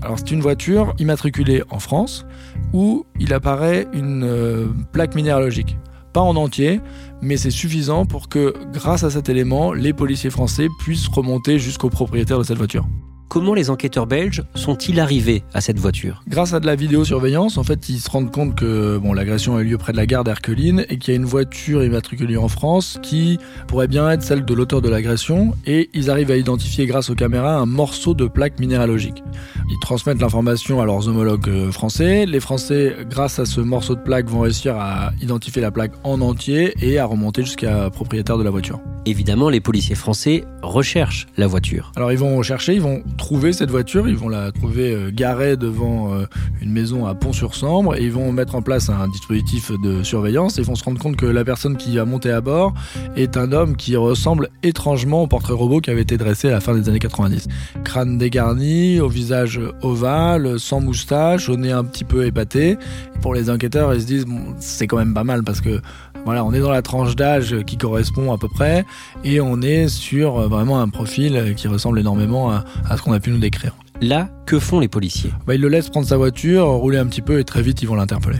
Alors 0.00 0.18
c'est 0.18 0.30
une 0.30 0.40
voiture 0.40 0.94
immatriculée 0.98 1.62
en 1.68 1.80
France 1.80 2.24
où 2.72 3.04
il 3.18 3.34
apparaît 3.34 3.86
une 3.92 4.24
euh, 4.24 4.66
plaque 4.92 5.14
minéralogique. 5.14 5.76
Pas 6.14 6.22
en 6.22 6.34
entier, 6.34 6.80
mais 7.20 7.36
c'est 7.36 7.50
suffisant 7.50 8.06
pour 8.06 8.30
que, 8.30 8.54
grâce 8.72 9.04
à 9.04 9.10
cet 9.10 9.28
élément, 9.28 9.74
les 9.74 9.92
policiers 9.92 10.30
français 10.30 10.68
puissent 10.80 11.08
remonter 11.08 11.58
jusqu'au 11.58 11.90
propriétaire 11.90 12.38
de 12.38 12.42
cette 12.42 12.58
voiture. 12.58 12.86
Comment 13.30 13.54
les 13.54 13.70
enquêteurs 13.70 14.08
belges 14.08 14.42
sont-ils 14.56 14.98
arrivés 14.98 15.44
à 15.54 15.60
cette 15.60 15.78
voiture 15.78 16.24
Grâce 16.26 16.52
à 16.52 16.58
de 16.58 16.66
la 16.66 16.74
vidéosurveillance, 16.74 17.58
en 17.58 17.62
fait, 17.62 17.88
ils 17.88 18.00
se 18.00 18.10
rendent 18.10 18.32
compte 18.32 18.56
que 18.56 18.98
bon, 18.98 19.12
l'agression 19.12 19.54
a 19.54 19.60
eu 19.60 19.66
lieu 19.66 19.78
près 19.78 19.92
de 19.92 19.96
la 19.96 20.06
gare 20.06 20.24
d'Erqueline 20.24 20.84
et 20.88 20.98
qu'il 20.98 21.14
y 21.14 21.16
a 21.16 21.20
une 21.20 21.26
voiture 21.26 21.84
immatriculée 21.84 22.36
en 22.36 22.48
France 22.48 22.98
qui 23.04 23.38
pourrait 23.68 23.86
bien 23.86 24.10
être 24.10 24.24
celle 24.24 24.44
de 24.44 24.52
l'auteur 24.52 24.82
de 24.82 24.88
l'agression 24.88 25.54
et 25.64 25.90
ils 25.94 26.10
arrivent 26.10 26.32
à 26.32 26.36
identifier 26.36 26.86
grâce 26.86 27.08
aux 27.08 27.14
caméras 27.14 27.54
un 27.54 27.66
morceau 27.66 28.14
de 28.14 28.26
plaque 28.26 28.58
minéralogique. 28.58 29.22
Ils 29.70 29.78
transmettent 29.80 30.20
l'information 30.20 30.82
à 30.82 30.84
leurs 30.84 31.06
homologues 31.06 31.48
euh, 31.48 31.70
français. 31.70 32.26
Les 32.26 32.40
Français, 32.40 32.96
grâce 33.08 33.38
à 33.38 33.46
ce 33.46 33.60
morceau 33.60 33.94
de 33.94 34.00
plaque, 34.00 34.28
vont 34.28 34.40
réussir 34.40 34.74
à 34.74 35.12
identifier 35.22 35.62
la 35.62 35.70
plaque 35.70 35.92
en 36.02 36.20
entier 36.20 36.74
et 36.82 36.98
à 36.98 37.04
remonter 37.04 37.42
jusqu'à 37.42 37.90
propriétaire 37.90 38.38
de 38.38 38.42
la 38.42 38.50
voiture. 38.50 38.80
Évidemment, 39.06 39.48
les 39.50 39.60
policiers 39.60 39.94
français 39.94 40.44
recherchent 40.62 41.28
la 41.36 41.46
voiture. 41.46 41.92
Alors 41.94 42.10
ils 42.10 42.18
vont 42.18 42.42
chercher, 42.42 42.74
ils 42.74 42.82
vont 42.82 43.02
trouver 43.20 43.52
cette 43.52 43.70
voiture, 43.70 44.08
ils 44.08 44.16
vont 44.16 44.30
la 44.30 44.50
trouver 44.50 44.94
euh, 44.94 45.10
garée 45.12 45.58
devant 45.58 46.14
euh, 46.14 46.24
une 46.62 46.72
maison 46.72 47.06
à 47.06 47.14
Pont-sur-Sambre 47.14 47.94
et 47.96 48.02
ils 48.02 48.10
vont 48.10 48.32
mettre 48.32 48.54
en 48.54 48.62
place 48.62 48.88
un 48.88 49.08
dispositif 49.08 49.70
de 49.84 50.02
surveillance 50.02 50.56
et 50.56 50.62
ils 50.62 50.66
vont 50.66 50.74
se 50.74 50.82
rendre 50.82 50.98
compte 50.98 51.16
que 51.16 51.26
la 51.26 51.44
personne 51.44 51.76
qui 51.76 51.98
a 51.98 52.06
monté 52.06 52.30
à 52.30 52.40
bord 52.40 52.72
est 53.16 53.36
un 53.36 53.52
homme 53.52 53.76
qui 53.76 53.94
ressemble 53.94 54.48
étrangement 54.62 55.22
au 55.22 55.26
portrait 55.26 55.52
robot 55.52 55.82
qui 55.82 55.90
avait 55.90 56.00
été 56.00 56.16
dressé 56.16 56.48
à 56.48 56.52
la 56.52 56.60
fin 56.60 56.74
des 56.74 56.88
années 56.88 56.98
90. 56.98 57.46
Crâne 57.84 58.16
dégarni, 58.16 59.00
au 59.00 59.08
visage 59.08 59.60
ovale, 59.82 60.58
sans 60.58 60.80
moustache, 60.80 61.50
au 61.50 61.58
nez 61.58 61.72
un 61.72 61.84
petit 61.84 62.04
peu 62.04 62.24
épaté. 62.24 62.78
Pour 63.20 63.34
les 63.34 63.50
enquêteurs, 63.50 63.92
ils 63.92 64.00
se 64.00 64.06
disent 64.06 64.26
c'est 64.60 64.86
quand 64.86 64.96
même 64.96 65.12
pas 65.12 65.24
mal 65.24 65.44
parce 65.44 65.60
que 65.60 65.82
voilà, 66.24 66.44
on 66.44 66.52
est 66.52 66.60
dans 66.60 66.70
la 66.70 66.82
tranche 66.82 67.16
d'âge 67.16 67.56
qui 67.66 67.76
correspond 67.76 68.32
à 68.32 68.38
peu 68.38 68.48
près 68.48 68.84
et 69.24 69.40
on 69.40 69.60
est 69.62 69.88
sur 69.88 70.38
euh, 70.38 70.48
vraiment 70.48 70.80
un 70.80 70.88
profil 70.88 71.54
qui 71.56 71.68
ressemble 71.68 71.98
énormément 71.98 72.50
à, 72.50 72.64
à 72.88 72.96
ce 72.96 73.02
qu'on 73.02 73.12
a 73.12 73.20
pu 73.20 73.30
nous 73.30 73.38
décrire. 73.38 73.74
Là, 74.00 74.28
que 74.46 74.58
font 74.58 74.80
les 74.80 74.88
policiers? 74.88 75.30
Bah, 75.46 75.54
ils 75.54 75.60
le 75.60 75.68
laissent 75.68 75.90
prendre 75.90 76.06
sa 76.06 76.16
voiture, 76.16 76.66
rouler 76.66 76.98
un 76.98 77.06
petit 77.06 77.22
peu 77.22 77.38
et 77.38 77.44
très 77.44 77.62
vite 77.62 77.82
ils 77.82 77.86
vont 77.88 77.96
l'interpeller. 77.96 78.38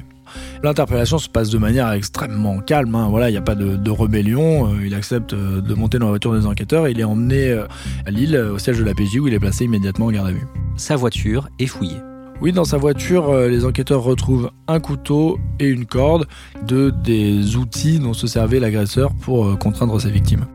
L'interpellation 0.63 1.19
se 1.19 1.29
passe 1.29 1.51
de 1.51 1.59
manière 1.59 1.91
extrêmement 1.93 2.61
calme. 2.61 2.95
hein. 2.95 3.09
Voilà, 3.11 3.29
il 3.31 3.33
n'y 3.33 3.39
a 3.39 3.43
pas 3.43 3.57
de, 3.57 3.77
de 3.77 3.91
rébellion. 3.91 4.69
Euh, 4.73 4.87
il 4.87 4.95
accepte 4.95 5.33
euh, 5.33 5.61
de 5.61 5.75
monter 5.75 5.99
dans 5.99 6.07
la 6.07 6.13
voiture 6.13 6.33
des 6.35 6.47
enquêteurs 6.47 6.87
et 6.87 6.93
il 6.93 7.01
est 7.01 7.05
emmené 7.05 7.49
euh, 7.49 7.65
à 8.07 8.11
Lille, 8.11 8.37
au 8.37 8.59
siège 8.59 8.79
de 8.79 8.85
la 8.85 8.95
PJ, 8.95 9.17
où 9.17 9.27
il 9.27 9.35
est 9.35 9.41
placé 9.41 9.65
immédiatement 9.65 10.07
en 10.07 10.11
garde 10.13 10.29
à 10.29 10.33
vue. 10.33 10.47
Sa 10.77 10.97
voiture 10.97 11.49
est 11.59 11.67
fouillée. 11.67 11.97
Oui, 12.43 12.53
dans 12.53 12.65
sa 12.65 12.79
voiture, 12.79 13.29
euh, 13.29 13.49
les 13.49 13.67
enquêteurs 13.67 14.03
retrouvent 14.03 14.51
un 14.67 14.81
couteau 14.81 15.39
et 15.59 15.67
une 15.67 15.85
corde, 15.85 16.27
deux 16.67 16.91
des 16.91 17.57
outils 17.57 17.99
dont 17.99 18.15
se 18.15 18.27
servait 18.27 18.61
l'agresseur 18.61 19.13
pour 19.15 19.47
euh, 19.47 19.57
contraindre 19.57 20.01
ses 20.01 20.11
victimes. 20.11 20.47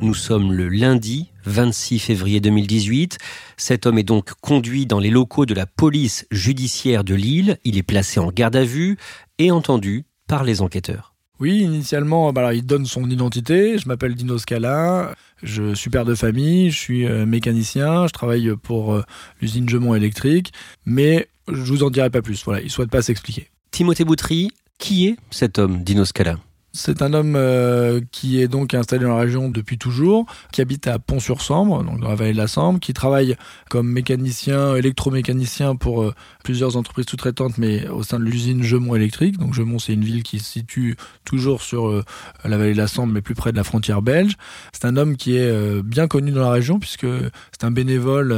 Nous 0.00 0.14
sommes 0.14 0.50
le 0.50 0.70
lundi 0.70 1.30
26 1.44 1.98
février 1.98 2.40
2018. 2.40 3.18
Cet 3.58 3.84
homme 3.84 3.98
est 3.98 4.02
donc 4.02 4.32
conduit 4.40 4.86
dans 4.86 4.98
les 4.98 5.10
locaux 5.10 5.44
de 5.44 5.54
la 5.54 5.66
police 5.66 6.26
judiciaire 6.30 7.04
de 7.04 7.14
Lille. 7.14 7.58
Il 7.64 7.76
est 7.76 7.82
placé 7.82 8.18
en 8.18 8.32
garde 8.32 8.56
à 8.56 8.64
vue 8.64 8.96
et 9.38 9.50
entendu 9.50 10.06
par 10.26 10.42
les 10.42 10.62
enquêteurs. 10.62 11.11
Oui, 11.42 11.58
initialement, 11.58 12.32
bah 12.32 12.54
il 12.54 12.64
donne 12.64 12.86
son 12.86 13.10
identité. 13.10 13.76
Je 13.76 13.88
m'appelle 13.88 14.14
Dino 14.14 14.38
Scala, 14.38 15.12
je 15.42 15.74
suis 15.74 15.90
père 15.90 16.04
de 16.04 16.14
famille, 16.14 16.70
je 16.70 16.78
suis 16.78 17.04
euh, 17.04 17.26
mécanicien, 17.26 18.06
je 18.06 18.12
travaille 18.12 18.54
pour 18.62 18.94
euh, 18.94 19.02
l'usine 19.40 19.68
Gemont 19.68 19.96
électrique, 19.96 20.52
mais 20.86 21.26
je 21.48 21.72
vous 21.72 21.82
en 21.82 21.90
dirai 21.90 22.10
pas 22.10 22.22
plus. 22.22 22.44
Voilà, 22.44 22.60
il 22.62 22.70
souhaite 22.70 22.90
pas 22.90 23.02
s'expliquer. 23.02 23.48
Timothée 23.72 24.04
Boutry, 24.04 24.52
qui 24.78 25.08
est 25.08 25.16
cet 25.32 25.58
homme, 25.58 25.82
Dino 25.82 26.04
Scala? 26.04 26.38
C'est 26.74 27.02
un 27.02 27.12
homme 27.12 27.34
euh, 27.36 28.00
qui 28.12 28.40
est 28.40 28.48
donc 28.48 28.72
installé 28.72 29.04
dans 29.04 29.14
la 29.14 29.20
région 29.20 29.50
depuis 29.50 29.76
toujours, 29.76 30.24
qui 30.52 30.62
habite 30.62 30.86
à 30.86 30.98
Pont-sur-Sambre, 30.98 31.84
donc 31.84 32.00
dans 32.00 32.08
la 32.08 32.14
vallée 32.14 32.32
de 32.32 32.38
la 32.38 32.46
Sambre, 32.46 32.80
qui 32.80 32.94
travaille 32.94 33.36
comme 33.68 33.88
mécanicien, 33.88 34.74
électromécanicien 34.76 35.76
pour 35.76 36.02
euh, 36.02 36.14
plusieurs 36.42 36.78
entreprises 36.78 37.04
sous-traitantes, 37.10 37.58
mais 37.58 37.86
au 37.88 38.02
sein 38.02 38.18
de 38.18 38.24
l'usine 38.24 38.62
Gemont 38.62 38.94
électrique. 38.94 39.36
Donc 39.36 39.52
Gemont, 39.52 39.78
c'est 39.78 39.92
une 39.92 40.04
ville 40.04 40.22
qui 40.22 40.38
se 40.38 40.46
situe 40.46 40.96
toujours 41.24 41.60
sur 41.60 41.88
euh, 41.88 42.04
la 42.42 42.56
vallée 42.56 42.72
de 42.72 42.78
la 42.78 42.86
Sambre, 42.86 43.12
mais 43.12 43.20
plus 43.20 43.34
près 43.34 43.52
de 43.52 43.58
la 43.58 43.64
frontière 43.64 44.00
belge. 44.00 44.38
C'est 44.72 44.86
un 44.86 44.96
homme 44.96 45.18
qui 45.18 45.36
est 45.36 45.82
bien 45.82 46.08
connu 46.08 46.30
dans 46.30 46.40
la 46.40 46.50
région, 46.50 46.78
puisque 46.78 47.06
c'est 47.52 47.64
un 47.64 47.70
bénévole 47.70 48.34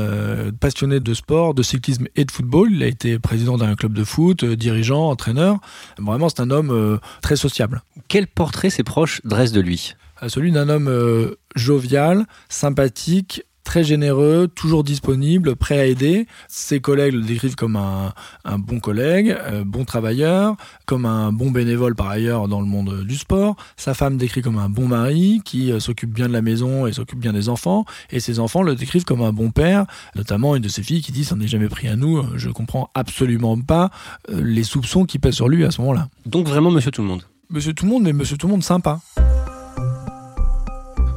passionné 0.59 0.99
de 0.99 1.14
sport, 1.14 1.55
de 1.55 1.62
cyclisme 1.62 2.07
et 2.17 2.25
de 2.25 2.31
football. 2.33 2.73
Il 2.73 2.83
a 2.83 2.87
été 2.87 3.19
président 3.21 3.57
d'un 3.57 3.76
club 3.76 3.93
de 3.93 4.03
foot, 4.03 4.45
dirigeant, 4.45 5.09
entraîneur. 5.09 5.59
Vraiment, 5.99 6.29
c'est 6.29 6.41
un 6.41 6.50
homme 6.50 6.99
très 7.23 7.37
sociable. 7.37 7.83
Portrait 8.26 8.71
ses 8.71 8.83
proches 8.83 9.21
dressent 9.25 9.52
de 9.52 9.61
lui 9.61 9.95
à 10.21 10.28
celui 10.28 10.52
d'un 10.52 10.69
homme 10.69 10.88
euh, 10.88 11.35
jovial, 11.54 12.25
sympathique, 12.49 13.43
très 13.64 13.83
généreux, 13.83 14.49
toujours 14.54 14.85
disponible, 14.85 15.57
prêt 15.57 15.78
à 15.78 15.87
aider. 15.87 16.26
Ses 16.49 16.81
collègues 16.81 17.14
le 17.14 17.23
décrivent 17.23 17.57
comme 17.57 17.76
un, 17.76 18.12
un 18.45 18.59
bon 18.59 18.78
collègue, 18.78 19.37
euh, 19.40 19.64
bon 19.64 19.85
travailleur, 19.85 20.57
comme 20.87 21.07
un 21.07 21.33
bon 21.33 21.50
bénévole 21.50 21.95
par 21.95 22.09
ailleurs 22.09 22.47
dans 22.47 22.61
le 22.61 22.66
monde 22.66 23.04
du 23.04 23.16
sport. 23.16 23.57
Sa 23.76 23.95
femme 23.95 24.16
décrit 24.16 24.43
comme 24.43 24.59
un 24.59 24.69
bon 24.69 24.87
mari 24.87 25.40
qui 25.45 25.73
euh, 25.73 25.81
s'occupe 25.81 26.12
bien 26.12 26.28
de 26.28 26.33
la 26.33 26.43
maison 26.43 26.87
et 26.87 26.93
s'occupe 26.93 27.19
bien 27.19 27.33
des 27.33 27.49
enfants. 27.49 27.85
Et 28.11 28.21
ses 28.21 28.38
enfants 28.38 28.62
le 28.62 28.75
décrivent 28.75 29.04
comme 29.04 29.23
un 29.23 29.33
bon 29.33 29.50
père, 29.50 29.87
notamment 30.14 30.54
une 30.54 30.62
de 30.62 30.69
ses 30.69 30.83
filles 30.83 31.02
qui 31.02 31.12
dit 31.12 31.25
«ça 31.26 31.35
n'est 31.35 31.49
jamais 31.49 31.69
pris 31.69 31.88
à 31.88 31.97
nous, 31.97 32.19
euh, 32.19 32.25
je 32.37 32.50
comprends 32.50 32.90
absolument 32.95 33.59
pas 33.59 33.90
euh, 34.31 34.40
les 34.45 34.62
soupçons 34.62 35.07
qui 35.07 35.19
pèsent 35.19 35.35
sur 35.35 35.49
lui 35.49 35.64
à 35.64 35.71
ce 35.71 35.81
moment-là». 35.81 36.09
Donc 36.26 36.47
vraiment 36.47 36.71
Monsieur 36.71 36.90
Tout 36.90 37.02
le 37.02 37.09
Monde. 37.09 37.25
Monsieur 37.54 37.73
tout 37.73 37.84
le 37.84 37.92
monde, 37.92 38.02
mais 38.02 38.12
monsieur 38.12 38.37
tout 38.37 38.49
le 38.49 38.50
monde 38.50 38.64
sympa. 38.64 38.99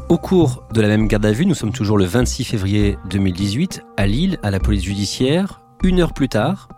Au 0.07 0.19
cours 0.19 0.63
de 0.71 0.81
la 0.81 0.87
même 0.87 1.07
garde 1.07 1.25
à 1.25 1.31
vue, 1.31 1.47
nous 1.47 1.55
sommes 1.55 1.71
toujours 1.71 1.97
le 1.97 2.05
26 2.05 2.43
février 2.43 2.99
2018, 3.09 3.81
à 3.97 4.05
Lille, 4.05 4.37
à 4.43 4.51
la 4.51 4.59
police 4.59 4.83
judiciaire. 4.83 5.61
Une 5.83 5.99
heure 5.99 6.13
plus 6.13 6.29
tard, 6.29 6.69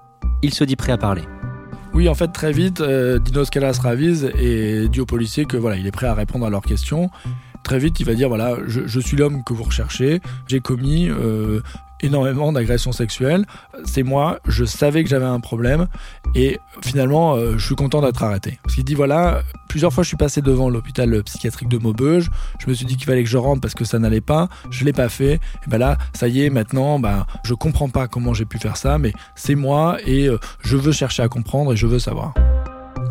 il 0.43 0.53
se 0.53 0.63
dit 0.63 0.77
prêt 0.77 0.93
à 0.93 0.97
parler. 0.97 1.23
Oui, 1.93 2.07
en 2.07 2.13
fait, 2.13 2.29
très 2.29 2.53
vite, 2.53 2.79
euh, 2.79 3.19
Dino 3.19 3.43
Scala 3.43 3.73
se 3.73 3.81
ravise 3.81 4.31
et 4.39 4.87
dit 4.87 5.01
aux 5.01 5.05
policiers 5.05 5.43
que 5.43 5.57
voilà, 5.57 5.75
il 5.75 5.85
est 5.85 5.91
prêt 5.91 6.07
à 6.07 6.13
répondre 6.13 6.45
à 6.45 6.49
leurs 6.49 6.61
questions. 6.61 7.09
Très 7.61 7.79
vite, 7.79 7.99
il 7.99 8.05
va 8.05 8.13
dire 8.13 8.29
voilà, 8.29 8.55
je, 8.65 8.87
je 8.87 8.99
suis 9.01 9.17
l'homme 9.17 9.43
que 9.43 9.51
vous 9.51 9.63
recherchez. 9.63 10.21
J'ai 10.47 10.61
commis 10.61 11.09
euh, 11.09 11.59
énormément 12.01 12.51
d'agressions 12.51 12.91
sexuelles. 12.91 13.45
C'est 13.85 14.03
moi. 14.03 14.39
Je 14.47 14.65
savais 14.65 15.03
que 15.03 15.09
j'avais 15.09 15.25
un 15.25 15.39
problème 15.39 15.87
et 16.35 16.59
finalement, 16.81 17.35
euh, 17.35 17.57
je 17.57 17.65
suis 17.65 17.75
content 17.75 18.01
d'être 18.01 18.23
arrêté. 18.23 18.59
Parce 18.63 18.75
qu'il 18.75 18.83
dit 18.83 18.95
voilà, 18.95 19.41
plusieurs 19.67 19.93
fois, 19.93 20.03
je 20.03 20.09
suis 20.09 20.17
passé 20.17 20.41
devant 20.41 20.69
l'hôpital 20.69 21.23
psychiatrique 21.23 21.69
de 21.69 21.77
Maubeuge. 21.77 22.29
Je 22.59 22.69
me 22.69 22.73
suis 22.73 22.85
dit 22.85 22.95
qu'il 22.95 23.05
fallait 23.05 23.23
que 23.23 23.29
je 23.29 23.37
rentre 23.37 23.61
parce 23.61 23.75
que 23.75 23.85
ça 23.85 23.99
n'allait 23.99 24.21
pas. 24.21 24.49
Je 24.69 24.85
l'ai 24.85 24.93
pas 24.93 25.09
fait. 25.09 25.33
Et 25.33 25.69
ben 25.69 25.77
là, 25.77 25.97
ça 26.13 26.27
y 26.27 26.43
est, 26.43 26.49
maintenant, 26.49 26.99
ben, 26.99 27.25
je 27.43 27.53
comprends 27.53 27.89
pas 27.89 28.07
comment 28.07 28.33
j'ai 28.33 28.45
pu 28.45 28.57
faire 28.57 28.77
ça, 28.77 28.97
mais 28.97 29.13
c'est 29.35 29.55
moi 29.55 29.97
et 30.05 30.27
euh, 30.27 30.37
je 30.61 30.77
veux 30.77 30.91
chercher 30.91 31.23
à 31.23 31.27
comprendre 31.27 31.73
et 31.73 31.77
je 31.77 31.87
veux 31.87 31.99
savoir. 31.99 32.33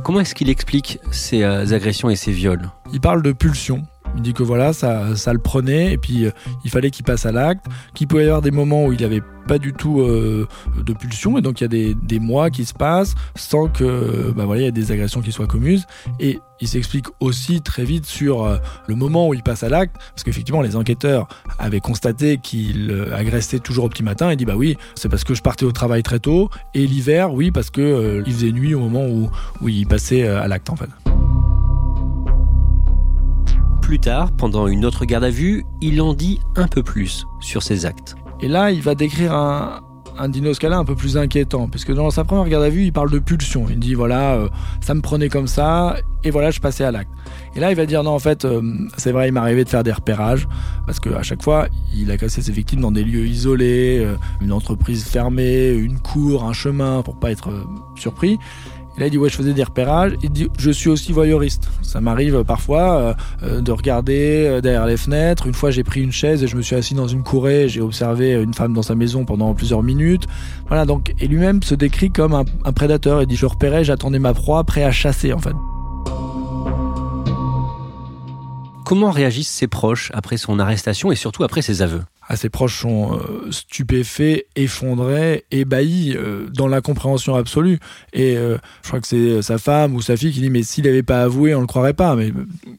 Comment 0.05 0.21
est-ce 0.21 0.35
qu'il 0.35 0.49
explique 0.49 0.99
ces 1.11 1.43
euh, 1.43 1.67
agressions 1.73 2.09
et 2.09 2.17
ces 2.17 2.33
viols? 2.33 2.71
Il 2.93 3.01
parle 3.01 3.23
de 3.23 3.33
pulsion. 3.33 3.87
Il 4.19 4.23
dit 4.23 4.35
que 4.35 4.43
voilà, 4.43 4.73
ça, 4.73 5.17
ça 5.17 5.33
le 5.33 5.39
prenait 5.39 5.93
et 5.93 5.97
puis 5.97 6.27
euh, 6.27 6.31
il 6.65 6.71
fallait 6.71 6.91
qu'il 6.91 7.05
passe 7.05 7.25
à 7.25 7.33
l'acte, 7.33 7.65
qu'il 7.95 8.09
pouvait 8.09 8.25
y 8.25 8.27
avoir 8.27 8.43
des 8.43 8.51
moments 8.51 8.85
où 8.85 8.93
il 8.93 9.01
n'avait 9.01 9.23
pas 9.47 9.59
du 9.59 9.73
tout 9.73 10.01
euh, 10.01 10.47
de 10.85 10.93
pulsion 10.93 11.39
et 11.39 11.41
donc 11.41 11.61
il 11.61 11.65
y 11.65 11.67
a 11.67 11.69
des, 11.69 11.95
des 11.95 12.19
mois 12.19 12.51
qui 12.51 12.65
se 12.65 12.75
passent 12.75 13.15
sans 13.37 13.69
que 13.69 14.33
bah 14.37 14.45
voilà, 14.45 14.63
il 14.63 14.65
y 14.65 14.69
ait 14.69 14.73
des 14.73 14.93
agressions 14.93 15.23
qui 15.23 15.33
soient 15.33 15.47
communes 15.47 15.81
et 16.21 16.41
il 16.61 16.69
s'explique 16.69 17.07
aussi 17.21 17.61
très 17.61 17.85
vite 17.85 18.07
sur 18.07 18.45
euh, 18.45 18.59
le 18.87 18.95
moment 18.95 19.29
où 19.29 19.35
il 19.35 19.43
passe 19.43 19.63
à 19.63 19.69
l'acte 19.69 19.97
parce 19.97 20.25
qu'effectivement 20.25 20.63
les 20.63 20.77
enquêteurs 20.77 21.29
avaient 21.59 21.81
constaté 21.81 22.39
qu'il 22.39 22.91
euh, 22.91 23.15
agressait 23.15 23.61
toujours 23.61 23.85
au 23.85 23.89
petit 23.89 24.03
matin 24.03 24.31
et 24.31 24.37
dit 24.37 24.45
bah 24.45 24.57
oui, 24.57 24.77
c'est 24.95 25.09
parce 25.09 25.25
que 25.25 25.35
je 25.35 25.43
partais 25.43 25.65
au 25.65 25.73
travail 25.73 26.03
très 26.03 26.19
tôt 26.19 26.51
et 26.75 26.87
l'hiver 26.87 27.33
oui 27.33 27.51
parce 27.51 27.71
que 27.71 27.81
euh, 27.81 28.23
il 28.27 28.33
faisait 28.33 28.53
nuit 28.53 28.75
au 28.75 28.81
moment 28.81 29.07
où, 29.07 29.31
où 29.61 29.69
il 29.69 29.87
passait 29.87 30.25
euh, 30.25 30.43
à 30.43 30.49
l'acte 30.49 30.71
en 30.71 30.77
fait. 30.77 30.89
Plus 33.89 34.01
tard, 34.01 34.33
pendant 34.33 34.67
une 34.67 34.85
autre 34.85 35.07
garde 35.07 35.25
à 35.25 35.31
vue, 35.31 35.65
il 35.81 36.03
en 36.03 36.13
dit 36.13 36.41
un 36.57 36.69
peu 36.69 36.83
plus 36.83 37.27
sur 37.41 37.63
ses 37.63 37.87
actes. 37.87 38.17
Et 38.39 38.47
là, 38.47 38.71
il 38.71 38.83
va 38.83 38.95
décrire 38.95 39.33
un, 39.33 39.81
Dino 40.29 40.53
Scala 40.53 40.77
un 40.77 40.85
peu 40.85 40.95
plus 40.95 41.17
inquiétant, 41.17 41.69
puisque 41.69 41.95
dans 41.95 42.11
sa 42.11 42.23
première 42.25 42.47
garde 42.51 42.65
à 42.65 42.69
vue, 42.69 42.83
il 42.83 42.93
parle 42.93 43.11
de 43.11 43.19
pulsion. 43.19 43.65
Il 43.71 43.79
dit 43.79 43.95
voilà, 43.95 44.35
euh, 44.35 44.51
ça 44.83 44.93
me 44.93 45.01
prenait 45.01 45.31
comme 45.31 45.47
ça, 45.47 45.97
et 46.23 46.31
voilà, 46.31 46.51
je 46.51 46.61
passais 46.61 46.85
à 46.85 46.91
l'acte. 46.91 47.11
Et 47.57 47.61
là, 47.61 47.71
il 47.71 47.77
va 47.77 47.87
dire 47.87 48.03
non, 48.03 48.11
en 48.11 48.19
fait, 48.19 48.45
euh, 48.45 48.61
c'est 48.99 49.11
vrai, 49.11 49.29
il 49.29 49.33
m'est 49.33 49.41
arrivé 49.41 49.65
de 49.65 49.71
faire 49.71 49.85
des 49.85 49.93
repérages 49.93 50.47
parce 50.85 51.01
qu'à 51.01 51.23
chaque 51.23 51.43
fois, 51.43 51.69
il 51.95 52.11
a 52.11 52.19
cassé 52.19 52.43
ses 52.43 52.53
victimes 52.53 52.83
dans 52.83 52.93
des 52.93 53.05
lieux 53.05 53.27
isolés, 53.27 54.01
euh, 54.05 54.17
une 54.43 54.53
entreprise 54.53 55.05
fermée, 55.05 55.71
une 55.71 55.99
cour, 55.99 56.45
un 56.45 56.53
chemin 56.53 57.01
pour 57.01 57.19
pas 57.19 57.31
être 57.31 57.67
surpris. 57.97 58.39
Là, 58.99 59.07
il 59.07 59.11
dit 59.11 59.19
ouais, 59.19 59.29
je 59.29 59.37
faisais 59.37 59.53
des 59.53 59.63
repérages. 59.63 60.13
Il 60.23 60.31
dit 60.31 60.49
je 60.59 60.71
suis 60.71 60.91
aussi 60.91 61.13
voyeuriste. 61.13 61.71
Ça 61.83 62.01
m'arrive 62.01 62.43
parfois 62.45 63.15
de 63.43 63.73
regarder 63.73 64.61
derrière 64.61 64.87
les 64.87 64.97
fenêtres. 64.97 65.47
Une 65.47 65.55
fois, 65.55 65.71
j'ai 65.71 65.85
pris 65.85 66.03
une 66.03 66.11
chaise 66.11 66.43
et 66.43 66.49
je 66.49 66.57
me 66.57 66.63
suis 66.63 66.75
assis 66.75 66.95
dans 66.95 67.07
une 67.07 67.23
courée. 67.23 67.69
J'ai 67.69 67.81
observé 67.81 68.33
une 68.33 68.55
femme 68.55 68.73
dans 68.73 68.83
sa 68.83 68.97
maison 68.97 69.25
pendant 69.25 69.55
plusieurs 69.55 69.83
minutes. 69.83 70.27
Voilà 70.67 70.85
donc 70.85 71.15
et 71.21 71.29
lui-même 71.29 71.63
se 71.63 71.75
décrit 71.77 72.11
comme 72.11 72.35
un, 72.35 72.45
un 72.65 72.73
prédateur. 72.73 73.23
Il 73.23 73.29
dit 73.29 73.37
je 73.37 73.47
repérais, 73.47 73.85
j'attendais 73.85 74.19
ma 74.19 74.35
proie, 74.35 74.65
prêt 74.65 74.83
à 74.83 74.91
chasser 74.91 75.33
en 75.33 75.39
fait. 75.39 75.55
Comment 78.85 79.11
réagissent 79.11 79.51
ses 79.51 79.69
proches 79.69 80.11
après 80.15 80.39
son 80.39 80.59
arrestation 80.59 81.13
et 81.13 81.15
surtout 81.15 81.45
après 81.45 81.63
ses 81.63 81.83
aveux? 81.83 82.03
Ses 82.37 82.51
proches 82.51 82.81
sont 82.81 83.15
euh, 83.15 83.51
stupéfaits, 83.51 84.47
effondrés, 84.55 85.45
ébahis, 85.51 86.15
euh, 86.17 86.47
dans 86.53 86.69
l'incompréhension 86.69 87.35
absolue. 87.35 87.79
Et 88.13 88.37
euh, 88.37 88.59
je 88.83 88.89
crois 88.89 89.01
que 89.01 89.07
c'est 89.07 89.41
sa 89.43 89.59
femme 89.59 89.95
ou 89.95 90.03
sa 90.03 90.17
fille 90.17 90.33
qui 90.33 90.41
dit 90.41 90.51
mais 90.51 90.63
s'il 90.63 90.85
n'avait 90.85 91.03
pas 91.03 91.23
avoué, 91.23 91.55
on 91.55 91.61
le 91.61 91.67
croirait 91.67 91.95
pas. 91.95 92.15
Mais 92.17 92.33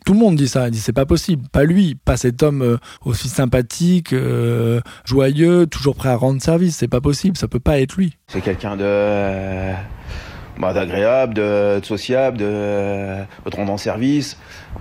tout 0.06 0.14
le 0.14 0.20
monde 0.20 0.36
dit 0.36 0.48
ça. 0.48 0.68
Il 0.68 0.72
dit 0.72 0.80
c'est 0.80 0.94
pas 0.94 1.06
possible, 1.06 1.48
pas 1.52 1.64
lui, 1.64 1.96
pas 1.96 2.18
cet 2.18 2.44
homme 2.44 2.78
aussi 3.04 3.30
sympathique, 3.30 4.14
joyeux, 5.06 5.66
toujours 5.66 5.96
prêt 5.96 6.10
à 6.10 6.16
rendre 6.16 6.42
service. 6.42 6.78
C'est 6.78 6.88
pas 6.88 7.02
possible, 7.02 7.38
ça 7.38 7.48
peut 7.48 7.60
pas 7.60 7.80
être 7.80 7.96
lui. 7.96 8.18
C'est 8.28 8.42
quelqu'un 8.42 8.76
de 8.76 9.74
bah, 10.60 10.74
d'agréable, 10.74 11.34
de, 11.34 11.80
sociable, 11.84 12.38
de, 12.38 13.16
de 13.46 13.56
rendre 13.56 13.72
en 13.72 13.78
service. 13.78 14.38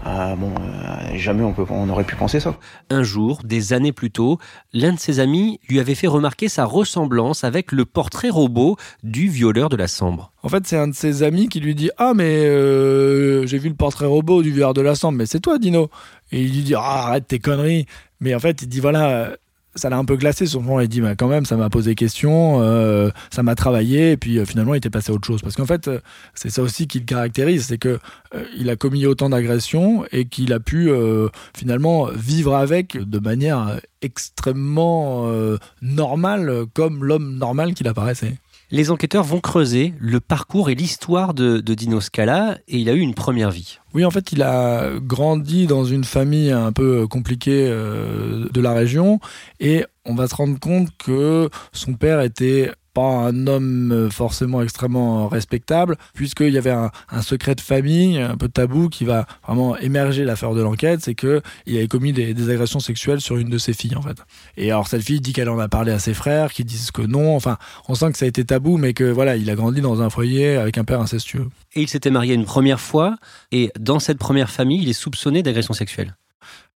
Euh, 0.06 0.34
bon, 0.34 0.52
euh, 0.60 1.16
jamais 1.16 1.44
on, 1.44 1.52
peut, 1.52 1.64
on 1.70 1.88
aurait 1.88 2.04
pu 2.04 2.16
penser 2.16 2.40
ça. 2.40 2.56
Un 2.90 3.02
jour, 3.02 3.40
des 3.44 3.72
années 3.72 3.92
plus 3.92 4.10
tôt, 4.10 4.38
l'un 4.72 4.92
de 4.92 4.98
ses 4.98 5.20
amis 5.20 5.60
lui 5.68 5.78
avait 5.78 5.94
fait 5.94 6.08
remarquer 6.08 6.48
sa 6.48 6.64
ressemblance 6.64 7.44
avec 7.44 7.72
le 7.72 7.84
portrait 7.84 8.28
robot 8.28 8.76
du 9.04 9.28
violeur 9.28 9.68
de 9.68 9.76
la 9.76 9.86
Sambre. 9.86 10.32
En 10.42 10.48
fait, 10.48 10.66
c'est 10.66 10.76
un 10.76 10.88
de 10.88 10.94
ses 10.94 11.22
amis 11.22 11.48
qui 11.48 11.60
lui 11.60 11.74
dit 11.74 11.90
Ah, 11.96 12.12
mais 12.14 12.44
euh, 12.44 13.46
j'ai 13.46 13.58
vu 13.58 13.68
le 13.68 13.74
portrait 13.74 14.06
robot 14.06 14.42
du 14.42 14.50
violeur 14.50 14.74
de 14.74 14.80
la 14.80 14.94
Sambre, 14.94 15.18
mais 15.18 15.26
c'est 15.26 15.40
toi, 15.40 15.58
Dino. 15.58 15.90
Et 16.32 16.42
il 16.42 16.52
lui 16.52 16.62
dit 16.62 16.74
Ah, 16.74 17.06
arrête 17.06 17.26
tes 17.28 17.38
conneries. 17.38 17.86
Mais 18.20 18.34
en 18.34 18.40
fait, 18.40 18.62
il 18.62 18.68
dit 18.68 18.80
Voilà 18.80 19.30
ça 19.78 19.88
l'a 19.88 19.96
un 19.96 20.04
peu 20.04 20.16
glacé 20.16 20.46
souvent 20.46 20.80
il 20.80 20.88
dit 20.88 21.00
bah, 21.00 21.14
quand 21.16 21.28
même 21.28 21.46
ça 21.46 21.56
m'a 21.56 21.70
posé 21.70 21.94
question 21.94 22.60
euh, 22.62 23.10
ça 23.30 23.42
m'a 23.42 23.54
travaillé 23.54 24.12
et 24.12 24.16
puis 24.16 24.38
euh, 24.38 24.44
finalement 24.44 24.74
il 24.74 24.78
était 24.78 24.90
passé 24.90 25.10
à 25.10 25.14
autre 25.14 25.26
chose. 25.26 25.42
Parce 25.42 25.56
qu'en 25.56 25.66
fait 25.66 25.88
euh, 25.88 26.00
c'est 26.34 26.50
ça 26.50 26.62
aussi 26.62 26.86
qui 26.86 26.98
le 26.98 27.04
caractérise 27.04 27.66
c'est 27.66 27.78
que 27.78 27.98
il 28.56 28.68
a 28.68 28.76
commis 28.76 29.06
autant 29.06 29.30
d'agressions 29.30 30.04
et 30.12 30.26
qu'il 30.26 30.52
a 30.52 30.60
pu 30.60 30.90
finalement 31.56 32.08
vivre 32.14 32.54
avec 32.54 32.98
de 32.98 33.18
manière 33.18 33.80
extrêmement 34.02 35.30
normale 35.80 36.66
comme 36.74 37.04
l'homme 37.04 37.38
normal 37.38 37.72
qu'il 37.72 37.88
apparaissait 37.88 38.34
les 38.70 38.90
enquêteurs 38.90 39.24
vont 39.24 39.40
creuser 39.40 39.94
le 39.98 40.20
parcours 40.20 40.70
et 40.70 40.74
l'histoire 40.74 41.34
de, 41.34 41.60
Dino 41.60 42.00
Scala 42.00 42.58
et 42.68 42.78
il 42.78 42.88
a 42.88 42.92
eu 42.92 43.00
une 43.00 43.14
première 43.14 43.50
vie. 43.50 43.78
Oui, 43.94 44.04
en 44.04 44.10
fait, 44.10 44.32
il 44.32 44.42
a 44.42 44.90
grandi 45.00 45.66
dans 45.66 45.84
une 45.84 46.04
famille 46.04 46.50
un 46.50 46.72
peu 46.72 47.06
compliquée 47.06 47.66
euh, 47.68 48.48
de 48.50 48.60
la 48.60 48.72
région 48.72 49.20
et 49.60 49.84
on 50.04 50.14
va 50.14 50.28
se 50.28 50.34
rendre 50.34 50.58
compte 50.58 50.88
que 50.98 51.48
son 51.72 51.94
père 51.94 52.20
était 52.20 52.72
un 53.06 53.46
homme 53.46 53.92
euh, 53.92 54.10
forcément 54.10 54.62
extrêmement 54.62 55.28
respectable, 55.28 55.96
puisqu'il 56.14 56.52
y 56.52 56.58
avait 56.58 56.70
un, 56.70 56.90
secret 57.22 57.54
de 57.54 57.60
famille, 57.60 58.18
un 58.18 58.36
peu 58.36 58.48
tabou, 58.48 58.88
qui 58.88 59.04
va 59.04 59.26
vraiment 59.46 59.76
émerger 59.76 60.24
l'affaire 60.24 60.54
de 60.54 60.62
l'enquête, 60.62 61.00
c'est 61.02 61.14
que 61.14 61.42
il 61.66 61.76
avait 61.76 61.88
commis 61.88 62.12
des, 62.12 62.50
agressions 62.50 62.80
sexuelles 62.80 63.20
sur 63.20 63.36
une 63.36 63.48
de 63.48 63.58
ses 63.58 63.72
filles, 63.72 63.96
en 63.96 64.02
fait. 64.02 64.16
Et 64.56 64.70
alors, 64.70 64.88
cette 64.88 65.02
fille 65.02 65.20
dit 65.20 65.32
qu'elle 65.32 65.48
en 65.48 65.58
a 65.58 65.68
parlé 65.68 65.92
à 65.92 65.98
ses 65.98 66.14
frères, 66.14 66.52
qui 66.52 66.64
disent 66.64 66.90
que 66.90 67.02
non. 67.02 67.36
Enfin, 67.36 67.58
on 67.88 67.94
sent 67.94 68.12
que 68.12 68.18
ça 68.18 68.24
a 68.24 68.28
été 68.28 68.44
tabou, 68.44 68.76
mais 68.76 68.94
que 68.94 69.04
voilà, 69.04 69.36
il 69.36 69.48
a 69.50 69.54
grandi 69.54 69.80
dans 69.80 70.02
un 70.02 70.10
foyer 70.10 70.56
avec 70.56 70.78
un 70.78 70.84
père 70.84 71.00
incestueux. 71.00 71.48
Et 71.74 71.82
il 71.82 71.88
s'était 71.88 72.10
marié 72.10 72.34
une 72.34 72.44
première 72.44 72.80
fois, 72.80 73.16
et 73.52 73.70
dans 73.78 73.98
cette 73.98 74.18
première 74.18 74.50
famille, 74.50 74.82
il 74.82 74.88
est 74.88 74.92
soupçonné 74.94 75.42
d'agression 75.42 75.74
sexuelle. 75.74 76.14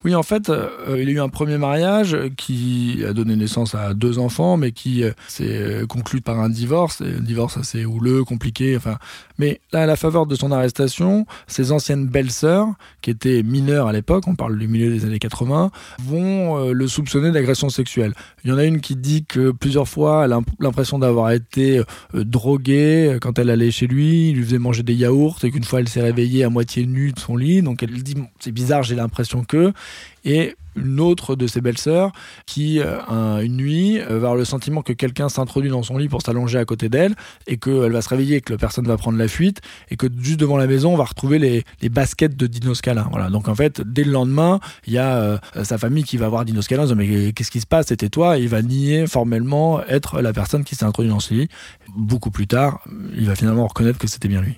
Oui, 0.02 0.14
en 0.14 0.22
fait, 0.22 0.48
euh, 0.48 0.96
il 0.98 1.10
a 1.10 1.12
eu 1.12 1.20
un 1.20 1.28
premier 1.28 1.58
mariage 1.58 2.16
qui 2.38 3.04
a 3.06 3.12
donné 3.12 3.36
naissance 3.36 3.74
à 3.74 3.92
deux 3.92 4.18
enfants, 4.18 4.56
mais 4.56 4.72
qui 4.72 5.04
euh, 5.04 5.12
s'est 5.28 5.82
conclu 5.90 6.22
par 6.22 6.40
un 6.40 6.48
divorce, 6.48 7.02
un 7.02 7.20
divorce 7.20 7.58
assez 7.58 7.84
houleux, 7.84 8.24
compliqué. 8.24 8.78
Enfin, 8.78 8.96
mais 9.36 9.60
là, 9.74 9.82
à 9.82 9.86
la 9.86 9.96
faveur 9.96 10.24
de 10.24 10.34
son 10.36 10.52
arrestation, 10.52 11.26
ses 11.48 11.70
anciennes 11.70 12.06
belles-sœurs, 12.06 12.68
qui 13.02 13.10
étaient 13.10 13.42
mineures 13.42 13.88
à 13.88 13.92
l'époque, 13.92 14.26
on 14.26 14.36
parle 14.36 14.58
du 14.58 14.68
milieu 14.68 14.88
des 14.88 15.04
années 15.04 15.18
80, 15.18 15.70
vont 16.02 16.56
euh, 16.56 16.72
le 16.72 16.88
soupçonner 16.88 17.30
d'agression 17.30 17.68
sexuelle. 17.68 18.14
Il 18.42 18.48
y 18.48 18.54
en 18.54 18.56
a 18.58 18.64
une 18.64 18.80
qui 18.80 18.96
dit 18.96 19.26
que 19.26 19.50
plusieurs 19.50 19.86
fois, 19.86 20.24
elle 20.24 20.32
a 20.32 20.40
l'impression 20.60 20.98
d'avoir 20.98 21.30
été 21.30 21.82
droguée 22.14 23.18
quand 23.20 23.38
elle 23.38 23.50
allait 23.50 23.70
chez 23.70 23.86
lui, 23.86 24.30
il 24.30 24.36
lui 24.36 24.44
faisait 24.44 24.58
manger 24.58 24.82
des 24.82 24.94
yaourts, 24.94 25.40
et 25.42 25.50
qu'une 25.50 25.64
fois, 25.64 25.80
elle 25.80 25.90
s'est 25.90 26.00
réveillée 26.00 26.42
à 26.42 26.48
moitié 26.48 26.86
nue 26.86 27.12
de 27.12 27.18
son 27.18 27.36
lit. 27.36 27.60
Donc 27.60 27.82
elle 27.82 28.02
dit, 28.02 28.14
c'est 28.38 28.52
bizarre, 28.52 28.82
j'ai 28.82 28.94
l'impression 28.94 29.44
que 29.44 29.74
et 30.24 30.54
une 30.76 31.00
autre 31.00 31.36
de 31.36 31.46
ses 31.46 31.60
belles-sœurs 31.60 32.12
qui, 32.46 32.80
euh, 32.80 33.40
une 33.42 33.56
nuit, 33.56 34.00
euh, 34.00 34.06
va 34.08 34.14
avoir 34.14 34.34
le 34.36 34.44
sentiment 34.44 34.82
que 34.82 34.92
quelqu'un 34.92 35.28
s'introduit 35.28 35.70
dans 35.70 35.82
son 35.82 35.98
lit 35.98 36.08
pour 36.08 36.22
s'allonger 36.22 36.58
à 36.58 36.64
côté 36.64 36.88
d'elle 36.88 37.14
et 37.46 37.56
qu'elle 37.56 37.92
va 37.92 38.02
se 38.02 38.08
réveiller 38.08 38.36
et 38.36 38.40
que 38.40 38.52
la 38.52 38.58
personne 38.58 38.86
va 38.86 38.96
prendre 38.96 39.18
la 39.18 39.28
fuite 39.28 39.60
et 39.90 39.96
que 39.96 40.06
juste 40.20 40.38
devant 40.38 40.56
la 40.56 40.66
maison, 40.66 40.94
on 40.94 40.96
va 40.96 41.04
retrouver 41.04 41.38
les, 41.38 41.64
baskets 41.88 42.36
de 42.36 42.46
Dino. 42.46 42.72
Voilà. 43.10 43.30
Donc 43.30 43.48
en 43.48 43.54
fait, 43.54 43.80
dès 43.80 44.04
le 44.04 44.12
lendemain, 44.12 44.60
il 44.86 44.92
y 44.92 44.98
a 44.98 45.16
euh, 45.16 45.38
sa 45.64 45.76
famille 45.76 46.04
qui 46.04 46.16
va 46.16 46.28
voir 46.28 46.44
Dino 46.44 46.62
Scala 46.62 46.82
en 46.82 46.84
disant 46.84 46.96
mais 46.96 47.32
qu'est-ce 47.32 47.50
qui 47.50 47.60
se 47.60 47.66
passe? 47.66 47.88
C'était 47.88 48.08
toi? 48.08 48.38
Et 48.38 48.42
il 48.42 48.48
va 48.48 48.62
nier 48.62 49.06
formellement 49.06 49.82
être 49.86 50.20
la 50.20 50.32
personne 50.32 50.64
qui 50.64 50.76
s'est 50.76 50.84
introduite 50.84 51.12
dans 51.12 51.20
ce 51.20 51.34
lit. 51.34 51.48
Beaucoup 51.96 52.30
plus 52.30 52.46
tard, 52.46 52.80
il 53.16 53.26
va 53.26 53.34
finalement 53.34 53.66
reconnaître 53.66 53.98
que 53.98 54.06
c'était 54.06 54.28
bien 54.28 54.40
lui. 54.40 54.56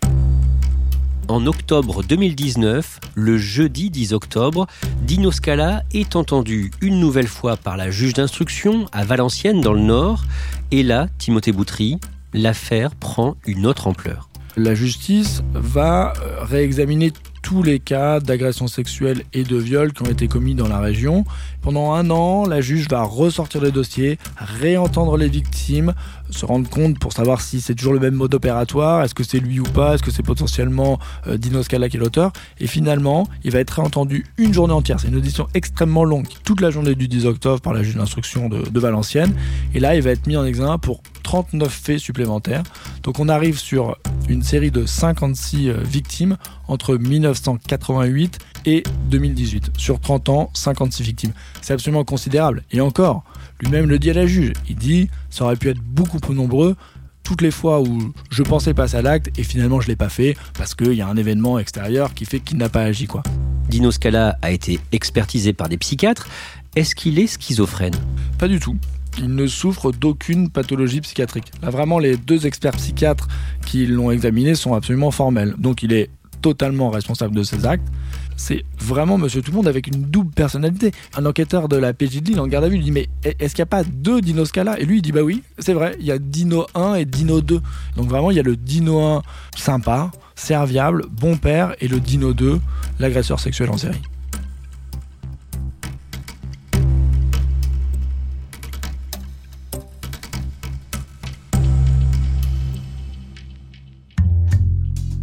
En 1.28 1.46
octobre 1.46 2.02
2019, 2.02 3.00
le 3.14 3.38
jeudi 3.38 3.90
10 3.90 4.12
octobre, 4.12 4.66
Dino 5.02 5.30
Scala 5.30 5.82
est 5.94 6.16
entendu 6.16 6.72
une 6.80 6.98
nouvelle 6.98 7.28
fois 7.28 7.56
par 7.56 7.76
la 7.76 7.90
juge 7.90 8.12
d'instruction 8.12 8.86
à 8.92 9.04
Valenciennes 9.04 9.60
dans 9.60 9.72
le 9.72 9.80
Nord. 9.80 10.24
Et 10.72 10.82
là, 10.82 11.06
Timothée 11.18 11.52
Boutry, 11.52 11.98
l'affaire 12.34 12.94
prend 12.96 13.36
une 13.46 13.66
autre 13.66 13.86
ampleur. 13.86 14.28
La 14.56 14.74
justice 14.74 15.42
va 15.54 16.12
euh, 16.20 16.44
réexaminer 16.44 17.12
tous 17.42 17.62
les 17.62 17.80
cas 17.80 18.20
d'agression 18.20 18.68
sexuelle 18.68 19.22
et 19.32 19.42
de 19.42 19.56
viol 19.56 19.92
qui 19.92 20.02
ont 20.02 20.10
été 20.10 20.28
commis 20.28 20.54
dans 20.54 20.68
la 20.68 20.78
région. 20.78 21.24
Pendant 21.60 21.92
un 21.92 22.08
an, 22.10 22.46
la 22.46 22.60
juge 22.60 22.88
va 22.88 23.02
ressortir 23.02 23.60
le 23.60 23.70
dossier, 23.70 24.18
réentendre 24.36 25.16
les 25.16 25.28
victimes, 25.28 25.92
se 26.30 26.46
rendre 26.46 26.68
compte 26.68 26.98
pour 26.98 27.12
savoir 27.12 27.40
si 27.40 27.60
c'est 27.60 27.74
toujours 27.74 27.92
le 27.92 28.00
même 28.00 28.14
mode 28.14 28.34
opératoire, 28.34 29.02
est-ce 29.02 29.14
que 29.14 29.24
c'est 29.24 29.40
lui 29.40 29.60
ou 29.60 29.64
pas, 29.64 29.94
est-ce 29.94 30.02
que 30.02 30.10
c'est 30.10 30.22
potentiellement 30.22 30.98
euh, 31.26 31.36
Dino 31.36 31.62
Scala 31.62 31.88
qui 31.88 31.96
est 31.96 32.00
l'auteur. 32.00 32.32
Et 32.58 32.66
finalement, 32.66 33.28
il 33.44 33.50
va 33.50 33.58
être 33.58 33.70
réentendu 33.70 34.24
une 34.38 34.54
journée 34.54 34.72
entière. 34.72 34.98
C'est 35.00 35.08
une 35.08 35.16
audition 35.16 35.46
extrêmement 35.54 36.04
longue, 36.04 36.26
toute 36.44 36.60
la 36.60 36.70
journée 36.70 36.94
du 36.94 37.08
10 37.08 37.26
octobre 37.26 37.60
par 37.60 37.74
la 37.74 37.82
juge 37.82 37.96
d'instruction 37.96 38.48
de, 38.48 38.62
de 38.62 38.80
Valenciennes. 38.80 39.34
Et 39.74 39.80
là, 39.80 39.94
il 39.94 40.02
va 40.02 40.10
être 40.10 40.26
mis 40.26 40.36
en 40.36 40.44
examen 40.44 40.78
pour 40.78 41.02
39 41.22 41.72
faits 41.72 41.98
supplémentaires. 41.98 42.62
Donc 43.02 43.18
on 43.18 43.28
arrive 43.28 43.58
sur 43.58 43.96
une 44.28 44.42
série 44.42 44.70
de 44.70 44.86
56 44.86 45.68
euh, 45.68 45.76
victimes 45.82 46.36
entre 46.68 46.96
1988 47.32 48.38
et 48.66 48.82
2018. 49.10 49.72
Sur 49.76 50.00
30 50.00 50.28
ans, 50.28 50.50
56 50.54 51.02
victimes. 51.02 51.32
C'est 51.60 51.72
absolument 51.72 52.04
considérable. 52.04 52.62
Et 52.70 52.80
encore, 52.80 53.24
lui-même 53.60 53.88
le 53.88 53.98
dit 53.98 54.10
à 54.10 54.14
la 54.14 54.26
juge. 54.26 54.52
Il 54.68 54.76
dit, 54.76 55.08
ça 55.30 55.44
aurait 55.44 55.56
pu 55.56 55.68
être 55.68 55.80
beaucoup 55.80 56.18
plus 56.18 56.34
nombreux 56.34 56.76
toutes 57.22 57.40
les 57.40 57.50
fois 57.50 57.80
où 57.80 58.12
je 58.30 58.42
pensais 58.42 58.74
passer 58.74 58.96
à 58.96 59.02
l'acte 59.02 59.38
et 59.38 59.44
finalement 59.44 59.80
je 59.80 59.86
l'ai 59.86 59.94
pas 59.94 60.08
fait 60.08 60.36
parce 60.58 60.74
qu'il 60.74 60.94
y 60.94 61.02
a 61.02 61.06
un 61.06 61.16
événement 61.16 61.58
extérieur 61.60 62.14
qui 62.14 62.24
fait 62.24 62.40
qu'il 62.40 62.56
n'a 62.56 62.68
pas 62.68 62.82
agi 62.82 63.06
quoi. 63.06 63.22
Dino 63.68 63.92
Scala 63.92 64.36
a 64.42 64.50
été 64.50 64.80
expertisé 64.90 65.52
par 65.52 65.68
des 65.68 65.76
psychiatres. 65.76 66.26
Est-ce 66.74 66.96
qu'il 66.96 67.18
est 67.20 67.28
schizophrène? 67.28 67.94
Pas 68.38 68.48
du 68.48 68.58
tout 68.58 68.76
il 69.18 69.34
ne 69.34 69.46
souffre 69.46 69.92
d'aucune 69.92 70.50
pathologie 70.50 71.00
psychiatrique. 71.00 71.52
Là, 71.62 71.70
vraiment, 71.70 71.98
les 71.98 72.16
deux 72.16 72.46
experts 72.46 72.76
psychiatres 72.76 73.28
qui 73.66 73.86
l'ont 73.86 74.10
examiné 74.10 74.54
sont 74.54 74.74
absolument 74.74 75.10
formels. 75.10 75.54
Donc, 75.58 75.82
il 75.82 75.92
est 75.92 76.10
totalement 76.42 76.90
responsable 76.90 77.34
de 77.34 77.42
ses 77.42 77.64
actes. 77.66 77.88
C'est 78.36 78.64
vraiment 78.78 79.18
Monsieur 79.18 79.40
Tout 79.40 79.52
le 79.52 79.58
Monde 79.58 79.68
avec 79.68 79.86
une 79.86 80.02
double 80.02 80.32
personnalité. 80.32 80.92
Un 81.16 81.24
enquêteur 81.24 81.68
de 81.68 81.76
la 81.76 81.94
PJ 81.94 82.22
de 82.22 82.38
en 82.38 82.46
garde 82.46 82.64
à 82.64 82.68
vue, 82.68 82.76
lui 82.76 82.84
dit 82.84 82.90
Mais 82.90 83.08
est-ce 83.24 83.54
qu'il 83.54 83.62
n'y 83.62 83.64
a 83.64 83.66
pas 83.66 83.84
deux 83.84 84.20
Dino 84.20 84.44
Scala 84.44 84.78
Et 84.80 84.84
lui, 84.84 84.98
il 84.98 85.02
dit 85.02 85.12
Bah 85.12 85.22
oui, 85.22 85.42
c'est 85.58 85.74
vrai, 85.74 85.96
il 86.00 86.06
y 86.06 86.10
a 86.10 86.18
Dino 86.18 86.66
1 86.74 86.94
et 86.94 87.04
Dino 87.04 87.40
2. 87.40 87.60
Donc 87.96 88.08
vraiment, 88.08 88.30
il 88.30 88.36
y 88.36 88.40
a 88.40 88.42
le 88.42 88.56
Dino 88.56 89.00
1 89.00 89.22
sympa, 89.56 90.10
serviable, 90.34 91.04
bon 91.10 91.36
père, 91.36 91.74
et 91.80 91.88
le 91.88 92.00
Dino 92.00 92.34
2, 92.34 92.60
l'agresseur 92.98 93.38
sexuel 93.40 93.70
en 93.70 93.78
série. 93.78 94.02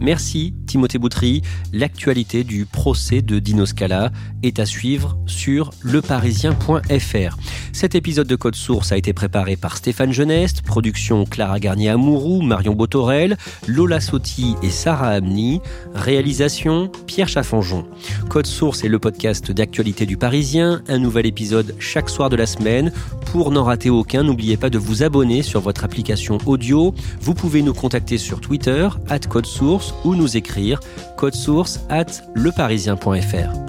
Merci 0.10 0.56
Timothée 0.66 0.98
Boutry. 0.98 1.44
L'actualité 1.72 2.44
du 2.44 2.66
procès 2.66 3.22
de 3.22 3.38
Dino 3.38 3.68
Scala 3.68 4.12
est 4.42 4.58
à 4.58 4.66
suivre 4.66 5.20
sur 5.28 5.70
leparisien.fr. 5.84 7.38
Cet 7.74 7.94
épisode 7.94 8.26
de 8.26 8.36
Code 8.36 8.56
Source 8.56 8.92
a 8.92 8.98
été 8.98 9.14
préparé 9.14 9.56
par 9.56 9.78
Stéphane 9.78 10.12
Geneste, 10.12 10.64
production 10.64 11.26
Clara 11.26 11.60
Garnier-Amouroux, 11.60 12.42
Marion 12.42 12.74
Botorel, 12.74 13.38
Lola 13.68 14.02
Sotti 14.02 14.56
et 14.64 14.72
Sarah 14.72 15.10
Amni, 15.10 15.62
réalisation 15.94 16.92
Pierre 17.06 17.28
Chaffanjon. 17.28 17.86
Code 18.30 18.48
Source 18.48 18.84
est 18.84 18.90
le 18.90 18.98
podcast 18.98 19.52
d'actualité 19.52 20.08
du 20.08 20.18
Parisien, 20.18 20.82
un 20.88 20.98
nouvel 20.98 21.28
épisode 21.28 21.76
chaque 21.78 22.10
soir 22.10 22.30
de 22.30 22.36
la 22.36 22.48
semaine. 22.48 22.92
Pour 23.32 23.52
n'en 23.52 23.64
rater 23.64 23.92
aucun, 23.92 24.24
n'oubliez 24.24 24.58
pas 24.58 24.72
de 24.72 24.80
vous 24.80 25.04
abonner 25.04 25.44
sur 25.44 25.62
votre 25.62 25.84
application 25.84 26.40
audio. 26.48 26.96
Vous 27.22 27.36
pouvez 27.36 27.62
nous 27.62 27.76
contacter 27.76 28.18
sur 28.18 28.42
Twitter, 28.42 28.90
at 29.08 29.20
Code 29.20 29.46
Source, 29.46 29.94
ou 30.04 30.16
nous 30.16 30.38
écrire 30.38 30.80
code 31.18 31.36
source 31.36 31.80
at 31.90 32.24
leparisien.fr. 32.36 33.69